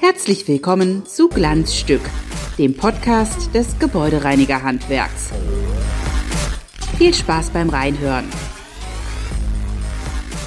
Herzlich 0.00 0.46
willkommen 0.46 1.04
zu 1.06 1.28
Glanzstück, 1.28 2.02
dem 2.56 2.76
Podcast 2.76 3.52
des 3.52 3.78
Gebäudereinigerhandwerks. 3.80 5.30
Viel 6.98 7.12
Spaß 7.12 7.50
beim 7.50 7.68
Reinhören. 7.68 8.26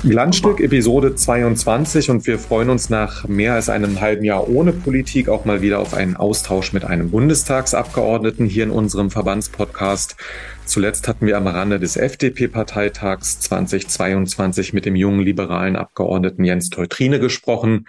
Glanzstück 0.02 0.62
Episode 0.62 1.14
22 1.14 2.10
und 2.10 2.26
wir 2.26 2.40
freuen 2.40 2.70
uns 2.70 2.90
nach 2.90 3.28
mehr 3.28 3.56
als 3.56 3.68
einem 3.68 4.00
halben 4.00 4.24
Jahr 4.24 4.48
ohne 4.48 4.72
Politik 4.72 5.28
auch 5.28 5.44
mal 5.44 5.62
wieder 5.62 5.80
auf 5.80 5.94
einen 5.94 6.16
Austausch 6.16 6.72
mit 6.72 6.86
einem 6.86 7.12
Bundestagsabgeordneten 7.12 8.46
hier 8.46 8.64
in 8.64 8.72
unserem 8.72 9.12
Verbandspodcast. 9.12 10.16
Zuletzt 10.64 11.10
hatten 11.10 11.26
wir 11.26 11.36
am 11.36 11.48
Rande 11.48 11.82
des 11.82 11.98
FDP-Parteitags 11.98 13.42
2022 13.42 14.72
mit 14.72 14.86
dem 14.86 14.96
jungen 14.96 15.20
liberalen 15.20 15.76
Abgeordneten 15.76 16.46
Jens 16.46 16.70
Teutrine 16.70 17.20
gesprochen. 17.20 17.86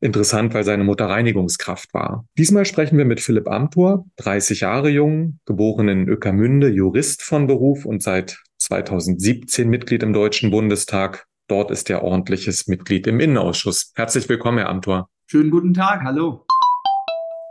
Interessant, 0.00 0.54
weil 0.54 0.64
seine 0.64 0.84
Mutter 0.84 1.10
Reinigungskraft 1.10 1.92
war. 1.92 2.24
Diesmal 2.38 2.64
sprechen 2.64 2.96
wir 2.96 3.04
mit 3.04 3.20
Philipp 3.20 3.48
Amthor, 3.48 4.06
30 4.16 4.60
Jahre 4.60 4.88
jung, 4.88 5.40
geboren 5.44 5.88
in 5.88 6.08
Öckermünde, 6.08 6.68
Jurist 6.68 7.20
von 7.20 7.46
Beruf 7.46 7.84
und 7.84 8.02
seit 8.02 8.42
2017 8.56 9.68
Mitglied 9.68 10.02
im 10.02 10.14
Deutschen 10.14 10.50
Bundestag. 10.50 11.26
Dort 11.50 11.72
ist 11.72 11.90
er 11.90 12.04
ordentliches 12.04 12.68
Mitglied 12.68 13.08
im 13.08 13.18
Innenausschuss. 13.18 13.90
Herzlich 13.96 14.28
willkommen, 14.28 14.58
Herr 14.58 14.68
Amthor. 14.68 15.10
Schönen 15.26 15.50
guten 15.50 15.74
Tag, 15.74 16.02
hallo. 16.04 16.46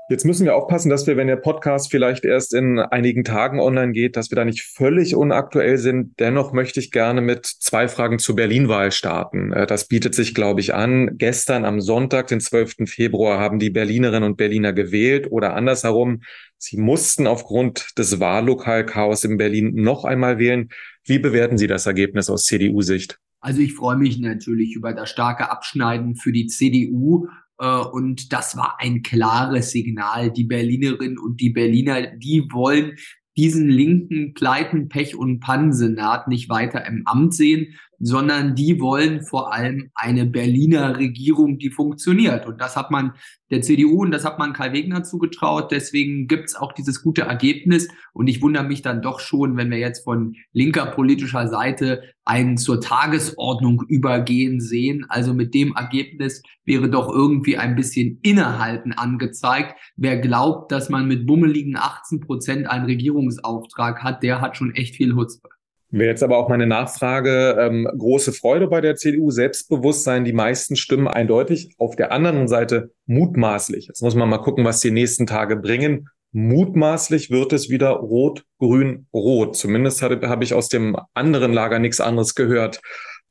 Jetzt 0.09 0.25
müssen 0.25 0.45
wir 0.45 0.55
aufpassen, 0.55 0.89
dass 0.89 1.05
wir, 1.05 1.17
wenn 1.17 1.27
der 1.27 1.35
Podcast 1.35 1.91
vielleicht 1.91 2.23
erst 2.23 2.53
in 2.53 2.79
einigen 2.79 3.25
Tagen 3.25 3.59
online 3.59 3.91
geht, 3.91 4.15
dass 4.15 4.31
wir 4.31 4.37
da 4.37 4.45
nicht 4.45 4.61
völlig 4.61 5.17
unaktuell 5.17 5.77
sind. 5.77 6.17
Dennoch 6.17 6.53
möchte 6.53 6.79
ich 6.79 6.91
gerne 6.91 7.19
mit 7.19 7.45
zwei 7.45 7.89
Fragen 7.89 8.19
zur 8.19 8.37
Berlin-Wahl 8.37 8.93
starten. 8.93 9.51
Äh, 9.51 9.67
das 9.67 9.89
bietet 9.89 10.15
sich, 10.15 10.33
glaube 10.33 10.61
ich, 10.61 10.73
an. 10.73 11.17
Gestern 11.17 11.65
am 11.65 11.81
Sonntag, 11.81 12.27
den 12.27 12.39
12. 12.39 12.85
Februar, 12.85 13.37
haben 13.37 13.59
die 13.59 13.69
Berlinerinnen 13.69 14.23
und 14.23 14.37
Berliner 14.37 14.71
gewählt 14.71 15.27
oder 15.29 15.55
andersherum. 15.55 16.21
Sie 16.57 16.77
mussten 16.77 17.27
aufgrund 17.27 17.97
des 17.97 18.21
Wahllokalchaos 18.21 19.25
in 19.25 19.35
Berlin 19.35 19.73
noch 19.75 20.05
einmal 20.05 20.39
wählen. 20.39 20.69
Wie 21.03 21.19
bewerten 21.19 21.57
Sie 21.57 21.67
das 21.67 21.85
Ergebnis 21.85 22.29
aus 22.29 22.45
CDU-Sicht? 22.45 23.19
Also 23.41 23.61
ich 23.61 23.73
freue 23.73 23.97
mich 23.97 24.19
natürlich 24.19 24.75
über 24.75 24.93
das 24.93 25.09
starke 25.09 25.49
Abschneiden 25.49 26.15
für 26.15 26.31
die 26.31 26.47
CDU. 26.47 27.27
Äh, 27.59 27.67
und 27.67 28.33
das 28.33 28.57
war 28.57 28.77
ein 28.79 29.01
klares 29.01 29.71
Signal. 29.71 30.31
Die 30.31 30.45
Berlinerinnen 30.45 31.17
und 31.17 31.39
die 31.39 31.51
Berliner, 31.51 32.07
die 32.17 32.47
wollen 32.51 32.97
diesen 33.37 33.69
linken 33.69 34.33
Pleiten, 34.33 34.89
Pech 34.89 35.15
und 35.15 35.39
Pannensenat 35.39 36.27
nicht 36.27 36.49
weiter 36.49 36.85
im 36.85 37.03
Amt 37.05 37.33
sehen, 37.33 37.75
sondern 37.99 38.55
die 38.55 38.79
wollen 38.81 39.21
vor 39.21 39.53
allem 39.53 39.91
eine 39.95 40.25
Berliner 40.25 40.97
Regierung, 40.97 41.57
die 41.57 41.69
funktioniert. 41.69 42.45
Und 42.45 42.59
das 42.59 42.75
hat 42.75 42.91
man 42.91 43.13
der 43.49 43.61
CDU 43.61 44.01
und 44.01 44.11
das 44.11 44.25
hat 44.25 44.39
man 44.39 44.53
Karl 44.53 44.73
Wegner 44.73 45.03
zugetraut. 45.03 45.71
Deswegen 45.71 46.27
gibt's 46.27 46.55
auch 46.55 46.73
dieses 46.73 47.01
gute 47.01 47.21
Ergebnis. 47.21 47.87
Und 48.13 48.27
ich 48.27 48.41
wundere 48.41 48.63
mich 48.63 48.81
dann 48.81 49.01
doch 49.01 49.19
schon, 49.19 49.57
wenn 49.57 49.71
wir 49.71 49.79
jetzt 49.79 50.03
von 50.03 50.35
linker 50.51 50.87
politischer 50.87 51.47
Seite 51.47 52.03
einen 52.29 52.57
zur 52.57 52.79
Tagesordnung 52.79 53.83
übergehen 53.87 54.61
sehen. 54.61 55.03
Also 55.09 55.33
mit 55.33 55.55
dem 55.55 55.73
Ergebnis 55.75 56.43
wäre 56.63 56.87
doch 56.87 57.09
irgendwie 57.09 57.57
ein 57.57 57.75
bisschen 57.75 58.19
Innehalten 58.21 58.93
angezeigt. 58.93 59.75
Wer 59.95 60.19
glaubt, 60.19 60.71
dass 60.71 60.89
man 60.89 61.07
mit 61.07 61.25
bummeligen 61.25 61.75
18 61.75 62.19
Prozent 62.19 62.69
einen 62.69 62.85
Regierungsauftrag 62.85 64.03
hat, 64.03 64.21
der 64.21 64.41
hat 64.41 64.57
schon 64.57 64.75
echt 64.75 64.95
viel 64.95 65.15
Hutzpe. 65.15 65.49
Wäre 65.89 66.11
jetzt 66.11 66.21
aber 66.21 66.37
auch 66.37 66.49
meine 66.49 66.67
Nachfrage, 66.67 67.57
ähm, 67.59 67.89
große 67.97 68.31
Freude 68.31 68.67
bei 68.67 68.79
der 68.79 68.95
CDU, 68.95 69.31
Selbstbewusstsein, 69.31 70.23
die 70.23 70.33
meisten 70.33 70.75
Stimmen 70.75 71.07
eindeutig. 71.07 71.73
Auf 71.79 71.95
der 71.95 72.11
anderen 72.11 72.47
Seite 72.47 72.91
mutmaßlich. 73.07 73.87
Jetzt 73.87 74.03
muss 74.03 74.13
man 74.13 74.29
mal 74.29 74.37
gucken, 74.37 74.65
was 74.65 74.81
die 74.81 74.91
nächsten 74.91 75.25
Tage 75.25 75.55
bringen. 75.55 76.09
Mutmaßlich 76.31 77.31
wird 77.31 77.53
es 77.53 77.69
wieder 77.69 77.89
rot, 77.89 78.45
grün, 78.59 79.07
rot. 79.13 79.55
Zumindest 79.55 80.01
habe 80.01 80.29
hab 80.29 80.43
ich 80.43 80.53
aus 80.53 80.69
dem 80.69 80.95
anderen 81.13 81.53
Lager 81.53 81.79
nichts 81.79 81.99
anderes 81.99 82.35
gehört. 82.35 82.81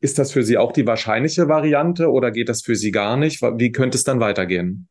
Ist 0.00 0.19
das 0.19 0.32
für 0.32 0.42
Sie 0.42 0.59
auch 0.59 0.72
die 0.72 0.86
wahrscheinliche 0.86 1.48
Variante 1.48 2.10
oder 2.10 2.31
geht 2.31 2.48
das 2.48 2.62
für 2.62 2.76
Sie 2.76 2.91
gar 2.91 3.16
nicht? 3.16 3.41
Wie 3.42 3.72
könnte 3.72 3.97
es 3.97 4.04
dann 4.04 4.20
weitergehen? 4.20 4.88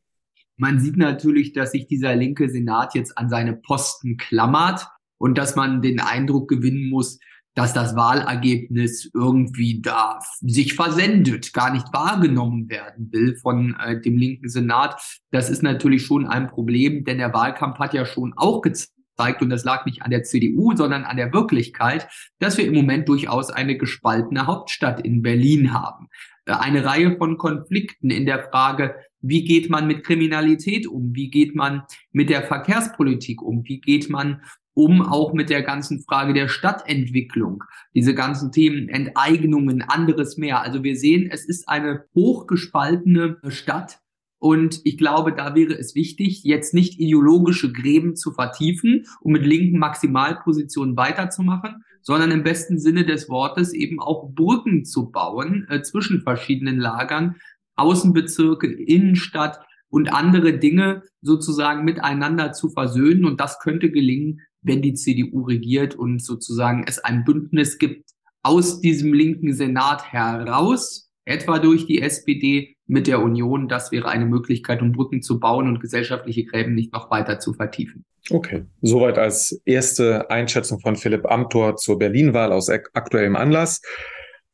Man 0.58 0.80
sieht 0.80 0.98
natürlich, 0.98 1.54
dass 1.54 1.72
sich 1.72 1.88
dieser 1.88 2.16
linke 2.16 2.50
Senat 2.50 2.96
jetzt 2.96 3.18
an 3.18 3.30
seine 3.30 3.56
Posten 3.56 4.18
klammert 4.18 4.88
und 5.18 5.38
dass 5.38 5.56
man 5.56 5.82
den 5.82 6.00
Eindruck 6.00 6.50
gewinnen 6.50 6.90
muss, 6.90 7.20
dass 7.58 7.74
das 7.74 7.96
Wahlergebnis 7.96 9.10
irgendwie 9.16 9.82
da 9.82 10.20
sich 10.42 10.76
versendet, 10.76 11.54
gar 11.54 11.74
nicht 11.74 11.92
wahrgenommen 11.92 12.70
werden 12.70 13.12
will 13.12 13.36
von 13.36 13.76
äh, 13.84 14.00
dem 14.00 14.16
linken 14.16 14.48
Senat. 14.48 15.02
Das 15.32 15.50
ist 15.50 15.64
natürlich 15.64 16.06
schon 16.06 16.28
ein 16.28 16.46
Problem, 16.46 17.04
denn 17.04 17.18
der 17.18 17.34
Wahlkampf 17.34 17.80
hat 17.80 17.96
ja 17.96 18.06
schon 18.06 18.34
auch 18.36 18.62
gezeigt, 18.62 19.42
und 19.42 19.50
das 19.50 19.64
lag 19.64 19.88
nicht 19.88 20.04
an 20.04 20.12
der 20.12 20.22
CDU, 20.22 20.76
sondern 20.76 21.04
an 21.04 21.18
der 21.18 21.34
Wirklichkeit, 21.34 22.08
dass 22.38 22.60
wir 22.60 22.68
im 22.68 22.76
Moment 22.76 23.10
durchaus 23.10 23.50
eine 23.50 23.76
gespaltene 23.76 24.46
Hauptstadt 24.46 25.04
in 25.04 25.24
Berlin 25.24 25.74
haben. 25.74 26.10
Äh, 26.46 26.52
eine 26.52 26.86
Reihe 26.86 27.18
von 27.18 27.40
Konflikten 27.40 28.12
in 28.12 28.28
der 28.28 28.52
Frage, 28.52 28.94
wie 29.22 29.46
geht 29.46 29.72
man 29.72 29.88
mit 29.88 30.04
Kriminalität 30.04 30.86
um? 30.86 31.16
Wie 31.16 31.32
geht 31.32 31.56
man 31.56 31.82
mit 32.12 32.30
der 32.30 32.44
Verkehrspolitik 32.44 33.42
um? 33.42 33.64
Wie 33.64 33.82
geht 33.82 34.12
man 34.12 34.44
um 34.78 35.02
auch 35.02 35.34
mit 35.34 35.50
der 35.50 35.64
ganzen 35.64 36.04
Frage 36.04 36.36
der 36.36 36.48
Stadtentwicklung, 36.48 37.64
diese 37.96 38.14
ganzen 38.14 38.52
Themen, 38.52 38.90
Enteignungen, 38.90 39.82
anderes 39.82 40.38
mehr. 40.38 40.62
Also 40.62 40.84
wir 40.84 40.96
sehen, 40.96 41.28
es 41.32 41.46
ist 41.46 41.68
eine 41.68 42.06
hochgespaltene 42.14 43.40
Stadt. 43.48 43.98
Und 44.38 44.82
ich 44.84 45.00
glaube, 45.00 45.34
da 45.34 45.56
wäre 45.56 45.74
es 45.74 45.96
wichtig, 45.96 46.44
jetzt 46.44 46.76
nicht 46.76 47.00
ideologische 47.00 47.72
Gräben 47.74 48.16
zu 48.16 48.32
vertiefen, 48.34 49.08
um 49.20 49.32
mit 49.32 49.48
linken 49.48 49.80
Maximalpositionen 49.80 50.96
weiterzumachen, 50.96 51.84
sondern 52.04 52.30
im 52.30 52.44
besten 52.44 52.78
Sinne 52.78 53.04
des 53.04 53.30
Wortes 53.30 53.74
eben 53.74 54.00
auch 54.00 54.30
Brücken 54.30 54.86
zu 54.86 55.10
bauen 55.10 55.66
äh, 55.70 55.82
zwischen 55.82 56.22
verschiedenen 56.22 56.78
Lagern, 56.78 57.38
Außenbezirke, 57.78 58.68
Innenstadt 58.68 59.60
und 59.90 60.14
andere 60.14 60.60
Dinge 60.60 61.02
sozusagen 61.22 61.84
miteinander 61.84 62.52
zu 62.52 62.70
versöhnen. 62.70 63.26
Und 63.26 63.40
das 63.40 63.60
könnte 63.60 63.90
gelingen, 63.90 64.42
wenn 64.68 64.82
die 64.82 64.94
CDU 64.94 65.44
regiert 65.44 65.96
und 65.96 66.22
sozusagen 66.22 66.84
es 66.88 67.00
ein 67.00 67.24
Bündnis 67.24 67.78
gibt 67.78 68.12
aus 68.44 68.82
diesem 68.82 69.14
linken 69.14 69.54
Senat 69.54 70.12
heraus, 70.12 71.10
etwa 71.26 71.60
durch 71.60 71.86
die 71.86 72.02
SPD 72.02 72.76
mit 72.86 73.08
der 73.08 73.22
Union. 73.22 73.68
Das 73.68 73.92
wäre 73.92 74.08
eine 74.08 74.26
Möglichkeit, 74.26 74.82
um 74.82 74.94
Brücken 74.94 75.22
zu 75.22 75.40
bauen 75.40 75.68
und 75.68 75.82
gesellschaftliche 75.82 76.46
Gräben 76.46 76.74
nicht 76.74 76.94
noch 76.94 77.12
weiter 77.12 77.40
zu 77.40 77.54
vertiefen. 77.54 78.06
Okay, 78.30 78.66
soweit 78.82 79.18
als 79.18 79.62
erste 79.66 80.30
Einschätzung 80.30 80.80
von 80.80 80.96
Philipp 80.96 81.26
Amthor 81.26 81.76
zur 81.76 81.98
Berlin-Wahl 81.98 82.52
aus 82.52 82.70
aktuellem 82.70 83.36
Anlass. 83.36 83.82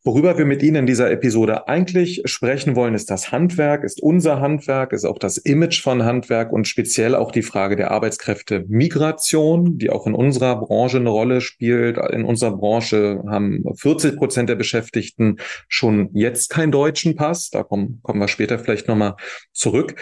Worüber 0.06 0.38
wir 0.38 0.44
mit 0.44 0.62
Ihnen 0.64 0.76
in 0.76 0.86
dieser 0.86 1.10
Episode 1.12 1.70
eigentlich 1.70 2.24
sprechen 2.26 2.76
wollen, 2.76 2.94
ist 2.94 3.10
das 3.10 3.32
Handwerk, 3.32 3.86
ist 3.86 4.04
unser 4.04 4.42
Handwerk, 4.42 4.92
ist 4.92 5.06
auch 5.06 5.18
das 5.18 5.38
Image 5.38 5.82
von 5.82 6.04
Handwerk 6.04 6.52
und 6.52 6.68
speziell 6.68 7.16
auch 7.16 7.32
die 7.32 7.42
Frage 7.42 7.78
der 7.78 7.92
Arbeitskräfte-Migration, 7.92 9.78
die 9.78 9.90
auch 9.90 10.06
in 10.06 10.14
unserer 10.14 10.60
Branche 10.60 10.98
eine 10.98 11.10
Rolle 11.10 11.40
spielt. 11.40 11.98
In 12.12 12.26
unserer 12.26 12.58
Branche 12.58 13.24
haben 13.30 13.64
40 13.78 14.18
Prozent 14.18 14.50
der 14.50 14.56
Beschäftigten 14.56 15.38
schon 15.70 16.10
jetzt 16.12 16.50
keinen 16.50 16.74
deutschen 16.74 17.16
Pass. 17.16 17.50
Da 17.50 17.64
kommen, 17.64 18.02
kommen 18.04 18.20
wir 18.20 18.28
später 18.28 18.60
vielleicht 18.60 18.90
nochmal 18.90 19.16
zurück. 19.54 19.96